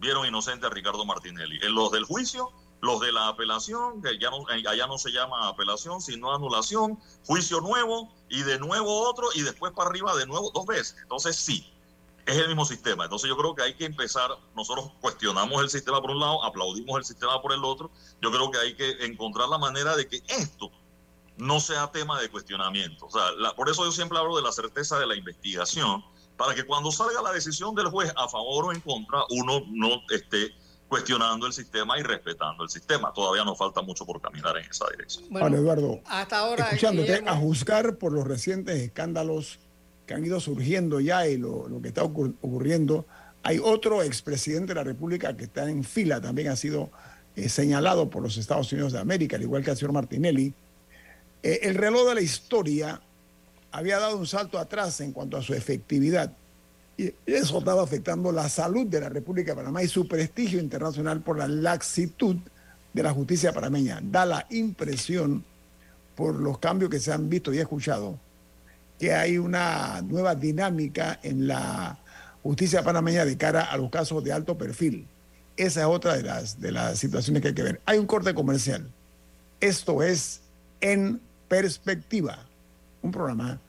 [0.01, 1.59] vieron inocente a Ricardo Martinelli.
[1.61, 5.11] En los del juicio, los de la apelación, que ya no, eh, allá no se
[5.11, 10.25] llama apelación, sino anulación, juicio nuevo y de nuevo otro y después para arriba de
[10.25, 10.97] nuevo dos veces.
[11.03, 11.71] Entonces sí,
[12.25, 13.03] es el mismo sistema.
[13.03, 16.97] Entonces yo creo que hay que empezar, nosotros cuestionamos el sistema por un lado, aplaudimos
[16.97, 17.91] el sistema por el otro,
[18.21, 20.71] yo creo que hay que encontrar la manera de que esto
[21.37, 23.05] no sea tema de cuestionamiento.
[23.05, 23.21] O sea,
[23.55, 26.03] por eso yo siempre hablo de la certeza de la investigación,
[26.37, 30.01] para que cuando salga la decisión del juez a favor o en contra, uno no
[30.09, 30.51] esté
[30.91, 33.13] cuestionando el sistema y respetando el sistema.
[33.13, 35.23] Todavía nos falta mucho por caminar en esa dirección.
[35.29, 39.59] Bueno, Eduardo, hasta ahora, escuchándote, a juzgar por los recientes escándalos
[40.05, 43.05] que han ido surgiendo ya y lo, que está ocurriendo.
[43.43, 46.91] Hay otro expresidente de la República que está en fila, también ha sido
[47.37, 50.53] eh, señalado por los Estados Unidos de América, al igual que el señor Martinelli.
[51.41, 53.01] Eh, el reloj de la historia
[53.71, 56.31] había dado un salto atrás en cuanto a su efectividad.
[56.97, 61.21] Y eso estaba afectando la salud de la República de Panamá y su prestigio internacional
[61.21, 62.35] por la laxitud
[62.93, 63.99] de la justicia panameña.
[64.03, 65.43] Da la impresión,
[66.15, 68.19] por los cambios que se han visto y escuchado,
[68.99, 71.97] que hay una nueva dinámica en la
[72.43, 75.07] justicia panameña de cara a los casos de alto perfil.
[75.57, 77.81] Esa es otra de las, de las situaciones que hay que ver.
[77.85, 78.87] Hay un corte comercial.
[79.59, 80.41] Esto es
[80.81, 82.47] En Perspectiva,
[83.01, 83.59] un programa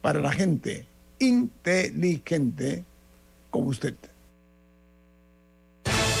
[0.00, 0.86] para la gente
[1.18, 2.84] inteligente
[3.50, 3.94] como usted.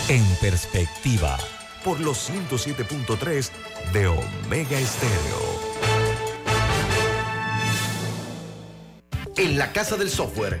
[0.08, 1.36] En Perspectiva,
[1.84, 3.50] por los 107.3
[3.92, 5.56] de Omega Estéreo.
[9.36, 10.60] En la Casa del Software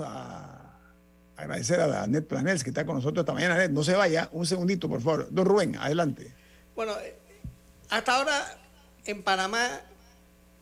[0.00, 0.64] A
[1.36, 3.66] agradecer a la Net Planels que está con nosotros esta mañana.
[3.68, 5.28] no se vaya, un segundito, por favor.
[5.30, 6.32] Don Rubén, adelante.
[6.74, 6.94] Bueno,
[7.90, 8.58] hasta ahora
[9.04, 9.80] en Panamá,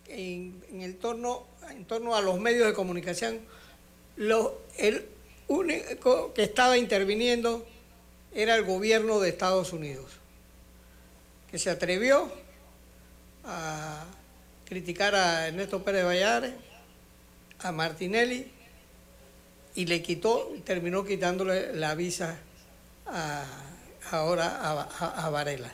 [0.09, 3.41] en, el torno, en torno a los medios de comunicación,
[4.17, 5.07] lo, el
[5.49, 7.67] único que estaba interviniendo
[8.35, 10.07] era el gobierno de Estados Unidos,
[11.51, 12.31] que se atrevió
[13.45, 14.05] a
[14.65, 16.55] criticar a Ernesto Pérez Vallares,
[17.61, 18.51] a Martinelli,
[19.75, 22.39] y le quitó, terminó quitándole la visa
[23.07, 23.45] a,
[24.11, 25.73] ahora a, a, Varela.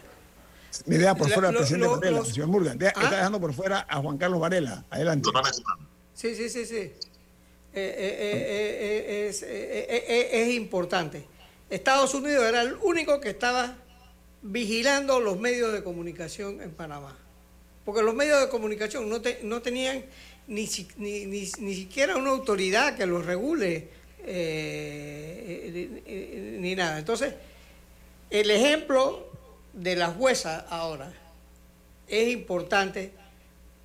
[0.86, 2.72] Me deja por fuera al presidente Varela, señor Murga.
[2.72, 3.10] Está ¿Ah?
[3.10, 4.84] dejando por fuera a Juan Carlos Varela.
[4.90, 5.28] Adelante.
[6.14, 6.92] Sí, sí, sí, sí.
[7.74, 11.26] Eh, eh, eh, es, importante.
[11.70, 13.76] Estados Unidos era el único que estaba
[14.42, 17.16] vigilando los medios de comunicación en Panamá.
[17.84, 20.04] Porque los medios de comunicación no, no tenían
[20.48, 23.88] ni, ni, ni, siquiera una autoridad que los regule
[26.58, 26.98] ni nada.
[26.98, 27.34] Entonces,
[28.30, 29.30] el ejemplo
[29.72, 31.12] de la jueza ahora
[32.08, 33.12] es importante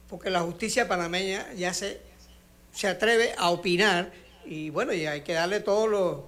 [0.09, 1.99] porque la justicia panameña ya se,
[2.71, 4.11] se atreve a opinar
[4.45, 6.27] y bueno, y hay que darle todo lo,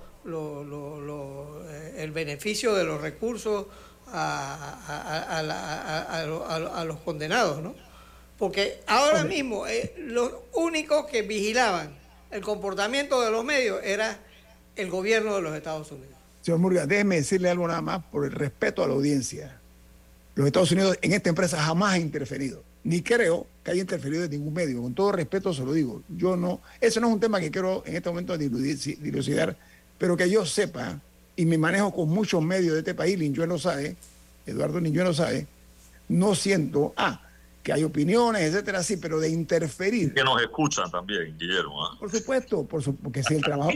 [1.69, 3.65] eh, el beneficio de los recursos
[4.07, 4.83] a,
[6.87, 7.75] los condenados, ¿no?
[8.37, 11.95] Porque ahora mismo eh, los únicos que vigilaban
[12.31, 14.19] el comportamiento de los medios era
[14.75, 16.15] el gobierno de los Estados Unidos.
[16.41, 19.59] Señor Murga, déjeme decirle algo nada más por el respeto a la audiencia.
[20.35, 24.31] Los Estados Unidos en esta empresa jamás ha interferido, ni creo que haya interferido en
[24.31, 24.81] ningún medio.
[24.81, 26.03] Con todo respeto se lo digo.
[26.09, 29.55] Yo no, eso no es un tema que quiero en este momento dilucidar,
[29.97, 30.99] pero que yo sepa,
[31.37, 33.95] y me manejo con muchos medios de este país, Linjuelo lo sabe,
[34.45, 35.47] Eduardo Linjuelo lo sabe,
[36.09, 37.24] no siento, ah,
[37.65, 40.13] que hay opiniones, etcétera, sí, pero de interferir.
[40.13, 41.83] Que nos escuchan también, Guillermo.
[41.83, 41.97] ¿ah?
[41.99, 43.71] Por supuesto, por porque si el trabajo.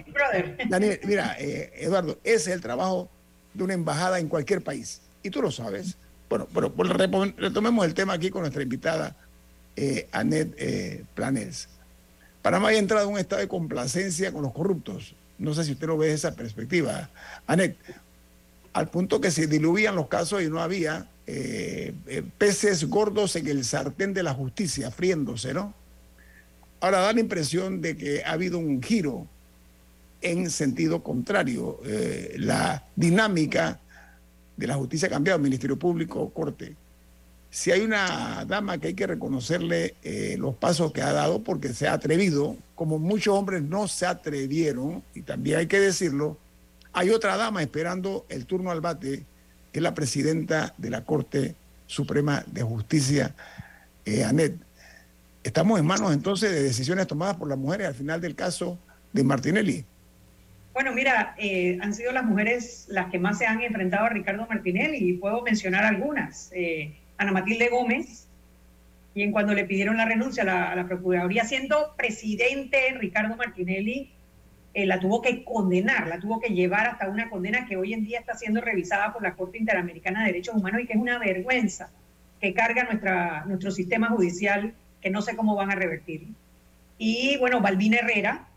[0.70, 3.10] Daniel, mira, eh, Eduardo, ese es el trabajo
[3.52, 5.02] de una embajada en cualquier país.
[5.24, 5.98] Y tú lo sabes.
[6.30, 6.72] Bueno, pero
[7.36, 9.16] retomemos el tema aquí con nuestra invitada,
[9.76, 11.68] eh, Annette eh, Planels.
[12.44, 15.16] Panamá ha entrado en un estado de complacencia con los corruptos.
[15.40, 17.10] No sé si usted lo ve desde esa perspectiva.
[17.48, 17.76] Annette,
[18.72, 23.48] al punto que se diluían los casos y no había eh, eh, peces gordos en
[23.48, 25.76] el sartén de la justicia, friéndose, ¿no?
[26.80, 29.28] Ahora da la impresión de que ha habido un giro
[30.24, 31.82] en sentido contrario.
[31.86, 33.80] Eh, la dinámica
[34.58, 36.76] de la justicia ha cambiado, Ministerio Público, Corte.
[37.52, 39.96] Si hay una dama que hay que reconocerle
[40.38, 45.04] los pasos que ha dado porque se ha atrevido, como muchos hombres no se atrevieron,
[45.14, 46.38] y también hay que decirlo,
[46.92, 49.26] hay otra dama esperando el turno al bate
[49.74, 51.56] es la presidenta de la Corte
[51.86, 53.36] Suprema de Justicia,
[54.06, 54.56] eh, Anet.
[55.44, 58.78] Estamos en manos entonces de decisiones tomadas por las mujeres al final del caso
[59.14, 59.86] de Martinelli.
[60.74, 64.46] Bueno, mira, eh, han sido las mujeres las que más se han enfrentado a Ricardo
[64.48, 66.52] Martinelli y puedo mencionar algunas.
[66.54, 68.28] Eh, Ana Matilde Gómez,
[69.14, 74.12] quien cuando le pidieron la renuncia a la, a la Procuraduría, siendo presidente Ricardo Martinelli,
[74.74, 78.04] eh, la tuvo que condenar, la tuvo que llevar hasta una condena que hoy en
[78.04, 81.18] día está siendo revisada por la Corte Interamericana de Derechos Humanos y que es una
[81.18, 81.90] vergüenza
[82.40, 86.28] que carga nuestra, nuestro sistema judicial, que no sé cómo van a revertir.
[86.98, 88.48] Y bueno, Balbina Herrera,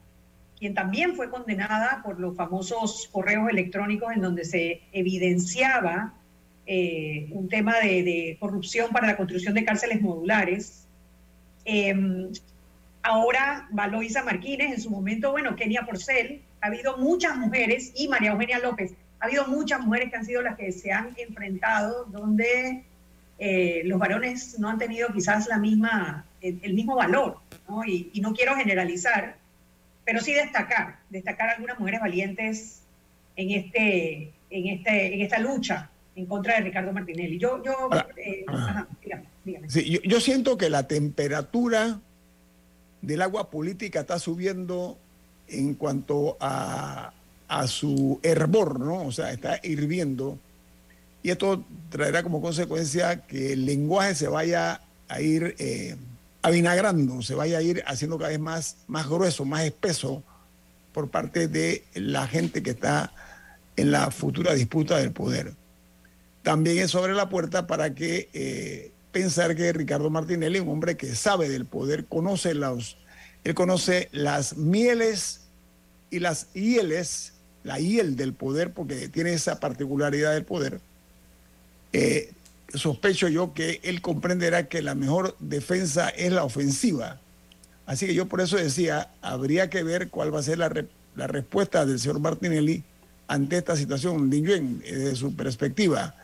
[0.58, 6.14] quien también fue condenada por los famosos correos electrónicos en donde se evidenciaba
[6.66, 10.86] eh, un tema de, corrupción para la construcción de cárceles modulares.
[11.64, 12.30] Em,
[13.02, 18.32] ahora Valoisa Martínez, en su momento, bueno, Kenia Porcel, ha habido muchas mujeres y María
[18.32, 22.84] Eugenia López, ha habido muchas mujeres que han sido las que se han enfrentado donde
[23.38, 27.38] eh, los varones no han tenido quizás la misma, el, mismo valor,
[27.68, 27.84] ¿no?
[27.84, 29.36] Y, y, no quiero generalizar,
[30.04, 32.82] pero sí destacar, destacar algunas mujeres valientes
[33.36, 37.38] en, este, en, este, en esta lucha en contra de Ricardo Martinelli.
[37.38, 38.44] Yo, yo, eh,
[39.66, 41.98] Sí, yo siento que la temperatura
[43.02, 44.96] del agua política está subiendo
[45.48, 47.12] en cuanto a,
[47.66, 49.04] su hervor, ¿no?
[49.04, 50.38] O sea, está hirviendo.
[51.22, 55.96] Y esto traerá como consecuencia que el lenguaje se vaya a ir eh,
[56.40, 60.22] avinagrando, se vaya a ir haciendo cada vez más, más grueso, más espeso
[60.94, 63.12] por parte de la gente que está
[63.76, 65.52] en la futura disputa del poder.
[66.42, 71.14] También es sobre la puerta para que eh, pensar que Ricardo Martinelli, un hombre que
[71.14, 72.96] sabe del poder, conoce los,
[73.44, 75.42] él conoce las mieles
[76.10, 80.80] y las hieles, la hiel del poder, porque tiene esa particularidad del poder.
[81.92, 82.32] Eh,
[82.74, 87.20] sospecho yo que él comprenderá que la mejor defensa es la ofensiva.
[87.86, 90.72] Así que yo por eso decía, habría que ver cuál va a ser la,
[91.14, 92.82] la respuesta del señor Martinelli
[93.28, 94.30] ante esta situación.
[94.30, 96.14] Lin desde su perspectiva,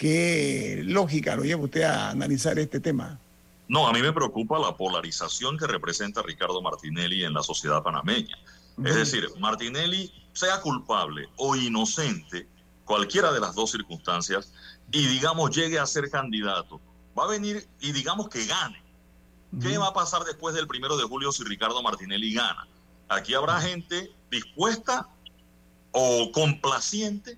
[0.00, 3.20] ¿Qué lógica lo lleva usted a analizar este tema?
[3.68, 8.38] No, a mí me preocupa la polarización que representa Ricardo Martinelli en la sociedad panameña.
[8.82, 12.48] Es decir, Martinelli, sea culpable o inocente,
[12.86, 14.54] cualquiera de las dos circunstancias,
[14.90, 16.80] y digamos llegue a ser candidato,
[17.16, 18.82] va a venir y digamos que gane.
[19.60, 22.66] ¿Qué va a pasar después del primero de julio si Ricardo Martinelli gana?
[23.10, 25.10] Aquí habrá gente dispuesta
[25.92, 27.36] o complaciente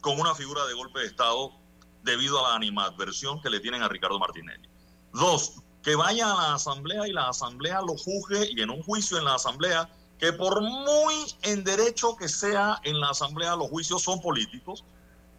[0.00, 1.59] con una figura de golpe de Estado
[2.02, 4.68] debido a la animadversión que le tienen a Ricardo Martinelli.
[5.12, 9.18] Dos, que vaya a la asamblea y la asamblea lo juzgue y en un juicio
[9.18, 14.02] en la asamblea, que por muy en derecho que sea en la asamblea los juicios
[14.02, 14.84] son políticos,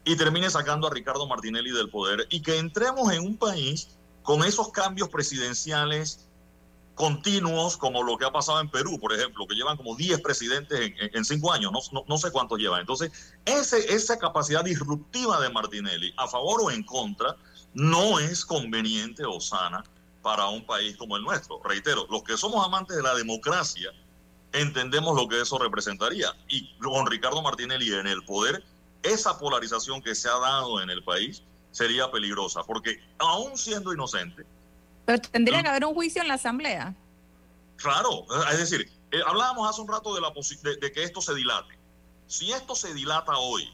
[0.03, 3.89] y termine sacando a Ricardo Martinelli del poder y que entremos en un país
[4.23, 6.27] con esos cambios presidenciales
[7.01, 10.79] continuos como lo que ha pasado en Perú, por ejemplo, que llevan como 10 presidentes
[10.79, 12.81] en, en cinco años, no, sé cuántos llevan.
[12.81, 17.35] Entonces, esa capacidad disruptiva de Martinelli, a favor o en contra,
[17.73, 19.83] no es conveniente o sana
[20.21, 21.59] para un país como el nuestro.
[21.63, 23.89] Reitero, los que somos amantes de la democracia
[24.53, 26.31] entendemos lo que eso representaría.
[26.49, 28.63] Y con Ricardo Martinelli en el poder,
[29.01, 31.41] esa polarización que se ha dado en el país
[31.71, 34.45] sería peligrosa, porque aún siendo inocente.
[35.11, 36.95] Pero tendría que haber un juicio en la Asamblea.
[37.75, 41.33] Claro, es decir, eh, hablábamos hace un rato de, la de, de que esto se
[41.33, 41.77] dilate.
[42.27, 43.69] Si esto se dilata hoy,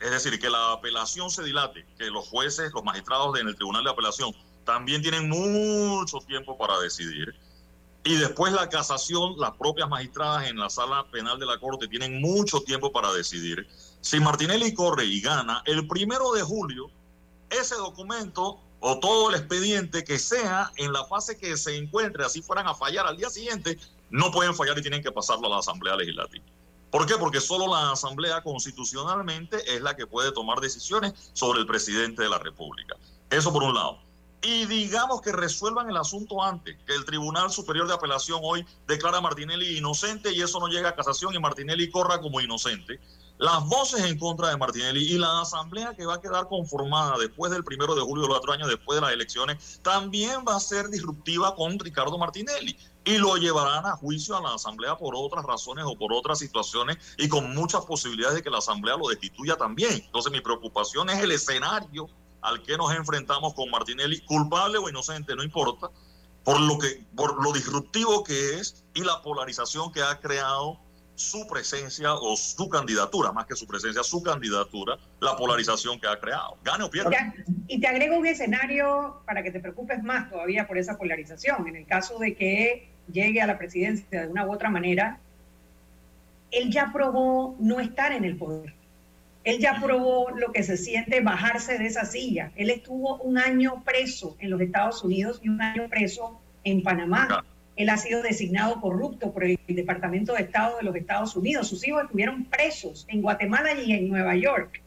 [0.00, 3.84] es decir, que la apelación se dilate, que los jueces, los magistrados en el Tribunal
[3.84, 4.34] de Apelación
[4.64, 7.34] también tienen mucho tiempo para decidir.
[8.04, 12.22] Y después la casación, las propias magistradas en la sala penal de la Corte tienen
[12.22, 13.68] mucho tiempo para decidir.
[14.00, 16.90] Si Martinelli corre y gana, el primero de julio,
[17.50, 22.42] ese documento o todo el expediente que sea en la fase que se encuentre, así
[22.42, 23.78] fueran a fallar al día siguiente,
[24.10, 26.44] no pueden fallar y tienen que pasarlo a la Asamblea Legislativa.
[26.90, 27.16] ¿Por qué?
[27.16, 32.30] Porque solo la Asamblea constitucionalmente es la que puede tomar decisiones sobre el presidente de
[32.30, 32.96] la República.
[33.30, 33.98] Eso por un lado.
[34.40, 39.18] Y digamos que resuelvan el asunto antes, que el Tribunal Superior de Apelación hoy declara
[39.18, 43.00] a Martinelli inocente y eso no llega a casación y Martinelli corra como inocente.
[43.38, 47.52] Las voces en contra de Martinelli y la asamblea que va a quedar conformada después
[47.52, 50.88] del primero de julio del otro año, después de las elecciones, también va a ser
[50.88, 55.84] disruptiva con Ricardo Martinelli y lo llevarán a juicio a la Asamblea por otras razones
[55.86, 60.02] o por otras situaciones y con muchas posibilidades de que la Asamblea lo destituya también.
[60.04, 62.08] Entonces mi preocupación es el escenario
[62.42, 65.90] al que nos enfrentamos con Martinelli, culpable o inocente, no importa,
[66.42, 70.80] por lo, que, por lo disruptivo que es y la polarización que ha creado
[71.18, 76.18] su presencia o su candidatura, más que su presencia, su candidatura, la polarización que ha
[76.18, 76.56] creado.
[76.64, 77.34] Gane o pierda.
[77.66, 81.66] Y te agrego un escenario para que te preocupes más todavía por esa polarización.
[81.66, 85.18] En el caso de que llegue a la presidencia de una u otra manera,
[86.52, 88.72] él ya probó no estar en el poder.
[89.42, 92.52] Él ya probó lo que se siente bajarse de esa silla.
[92.54, 97.44] Él estuvo un año preso en los Estados Unidos y un año preso en Panamá.
[97.78, 101.68] Él ha sido designado corrupto por el Departamento de Estado de los Estados Unidos.
[101.68, 104.82] Sus hijos estuvieron presos en Guatemala y en Nueva York.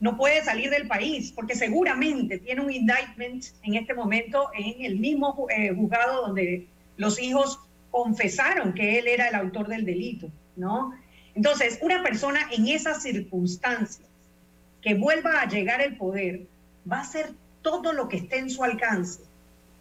[0.00, 4.98] No puede salir del país porque seguramente tiene un indictment en este momento en el
[4.98, 6.66] mismo eh, juzgado donde
[6.98, 7.58] los hijos
[7.90, 10.92] confesaron que él era el autor del delito, ¿no?
[11.34, 14.06] Entonces, una persona en esas circunstancias
[14.82, 16.42] que vuelva a llegar al poder
[16.90, 17.30] va a hacer
[17.62, 19.25] todo lo que esté en su alcance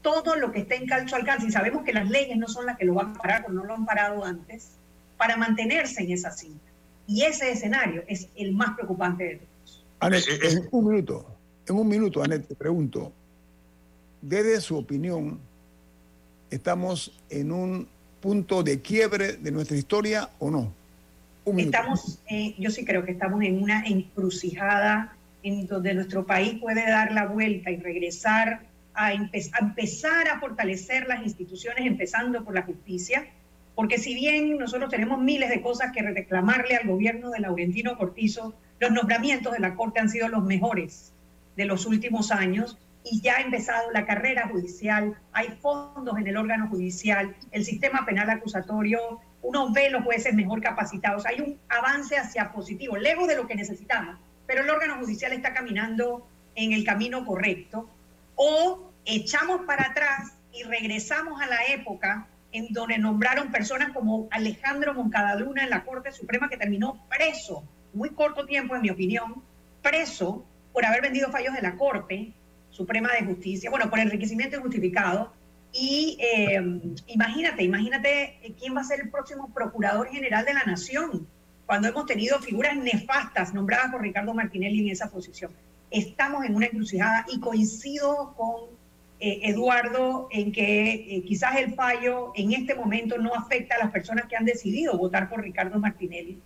[0.06, 2.78] todo lo que esté en calcho alcance, y sabemos que las leyes no son las
[2.78, 4.74] que lo van a parar o no lo han parado antes,
[5.18, 6.64] para mantenerse en esa cinta.
[7.08, 9.84] Y ese escenario es el más preocupante de todos.
[10.02, 11.26] Anet, en un minuto,
[11.68, 13.12] en un minuto, Anet, te pregunto,
[14.22, 15.40] desde su opinión,
[16.52, 17.88] ¿estamos en un
[18.22, 20.72] punto de quiebre de nuestra historia o no?
[21.58, 26.88] Estamos, eh, yo sí creo que estamos en una encrucijada en donde nuestro país puede
[26.88, 33.28] dar la vuelta y regresar a, empezar a fortalecer las instituciones, empezando por la justicia,
[33.76, 38.56] porque si bien nosotros tenemos miles de cosas que reclamarle al gobierno de Laurentino Cortizo,
[38.80, 41.14] los nombramientos de la Corte han sido los mejores
[41.56, 46.38] de los últimos años y ya ha empezado la carrera judicial, hay fondos en el
[46.38, 52.18] órgano judicial, el sistema penal acusatorio, uno ve los jueces mejor capacitados, hay un avance
[52.18, 54.18] hacia positivo, lejos de lo que necesitamos,
[54.48, 57.90] pero el órgano judicial está caminando en el camino correcto
[58.36, 64.94] o echamos para atrás y regresamos a la época en donde nombraron personas como Alejandro
[64.94, 67.64] Moncadaluna en la Corte Suprema que terminó preso,
[67.94, 69.44] muy corto tiempo en mi opinión,
[69.82, 72.34] preso por haber vendido fallos de la Corte
[72.70, 75.34] Suprema de Justicia, bueno, por enriquecimiento injustificado.
[75.74, 76.62] Y eh,
[77.08, 81.28] imagínate, imagínate quién va a ser el próximo Procurador General de la Nación,
[81.66, 85.52] cuando hemos tenido figuras nefastas nombradas por Ricardo Martinelli en esa posición
[85.92, 88.76] estamos en una encrucijada y coincido con
[89.20, 93.92] eh, Eduardo en que eh, quizás el fallo en este momento no afecta a las
[93.92, 96.40] personas que han decidido votar por Ricardo Martinelli,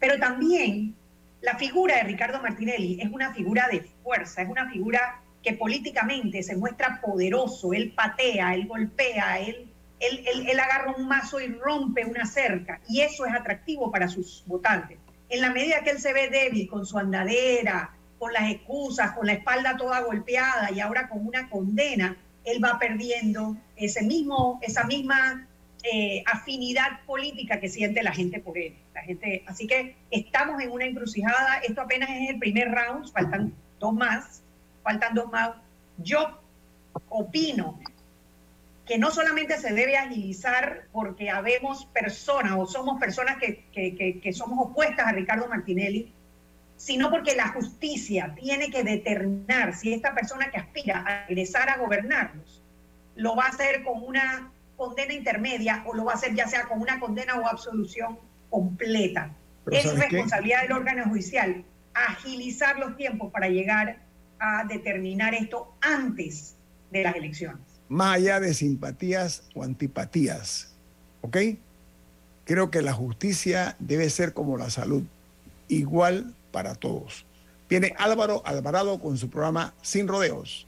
[0.00, 0.94] pero también
[1.40, 6.42] la figura de Ricardo Martinelli es una figura de fuerza, es una figura que políticamente
[6.42, 9.70] se muestra poderoso, él patea, él golpea, él,
[10.00, 14.42] él, él agarra un mazo y rompe una cerca, y eso es atractivo para sus
[14.46, 14.98] votantes.
[15.28, 19.26] En la medida que él se ve débil con su andadera, con las excusas, con
[19.26, 24.84] la espalda toda golpeada y ahora con una condena, él va perdiendo ese mismo, esa
[24.84, 25.46] misma
[25.84, 28.74] eh, afinidad política que siente la gente por él.
[28.94, 31.58] La gente, así que estamos en una encrucijada.
[31.58, 34.42] Esto apenas es el primer round, faltan dos más,
[34.82, 35.50] faltan dos más.
[35.98, 36.40] Yo
[37.08, 37.78] opino
[38.86, 44.18] que no solamente se debe agilizar porque habemos personas o somos personas que, que, que,
[44.18, 46.12] que somos opuestas a Ricardo Martinelli,
[46.78, 51.76] sino porque la justicia tiene que determinar si esta persona que aspira a regresar a
[51.76, 52.62] gobernarnos
[53.16, 56.66] lo va a hacer con una condena intermedia o lo va a hacer ya sea
[56.66, 58.16] con una condena o absolución
[58.48, 59.34] completa.
[59.70, 61.64] es responsabilidad del órgano judicial
[61.94, 63.98] agilizar los tiempos para llegar
[64.38, 66.54] a determinar esto antes
[66.92, 67.60] de las elecciones.
[67.88, 70.76] Más allá de simpatías o antipatías,
[71.22, 71.36] ¿ok?
[72.44, 75.02] Creo que la justicia debe ser como la salud,
[75.66, 77.24] igual para todos.
[77.68, 80.66] Viene Álvaro Alvarado con su programa Sin Rodeos.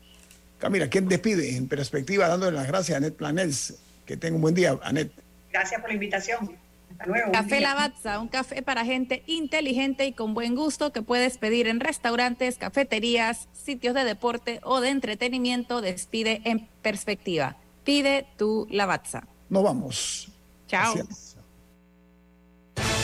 [0.58, 3.74] Camila, ¿quién despide en perspectiva dándole las gracias a Anet Planels?
[4.06, 5.10] Que tenga un buen día, Anet.
[5.50, 6.56] Gracias por la invitación.
[6.92, 7.32] Hasta luego.
[7.32, 11.80] Café Lavazza, un café para gente inteligente y con buen gusto que puedes pedir en
[11.80, 15.80] restaurantes, cafeterías, sitios de deporte o de entretenimiento.
[15.80, 17.56] Despide en perspectiva.
[17.82, 19.26] Pide tu Lavazza.
[19.48, 20.28] Nos vamos.
[20.68, 20.94] Chao.
[20.94, 21.36] Gracias.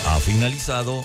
[0.06, 1.04] Ha finalizado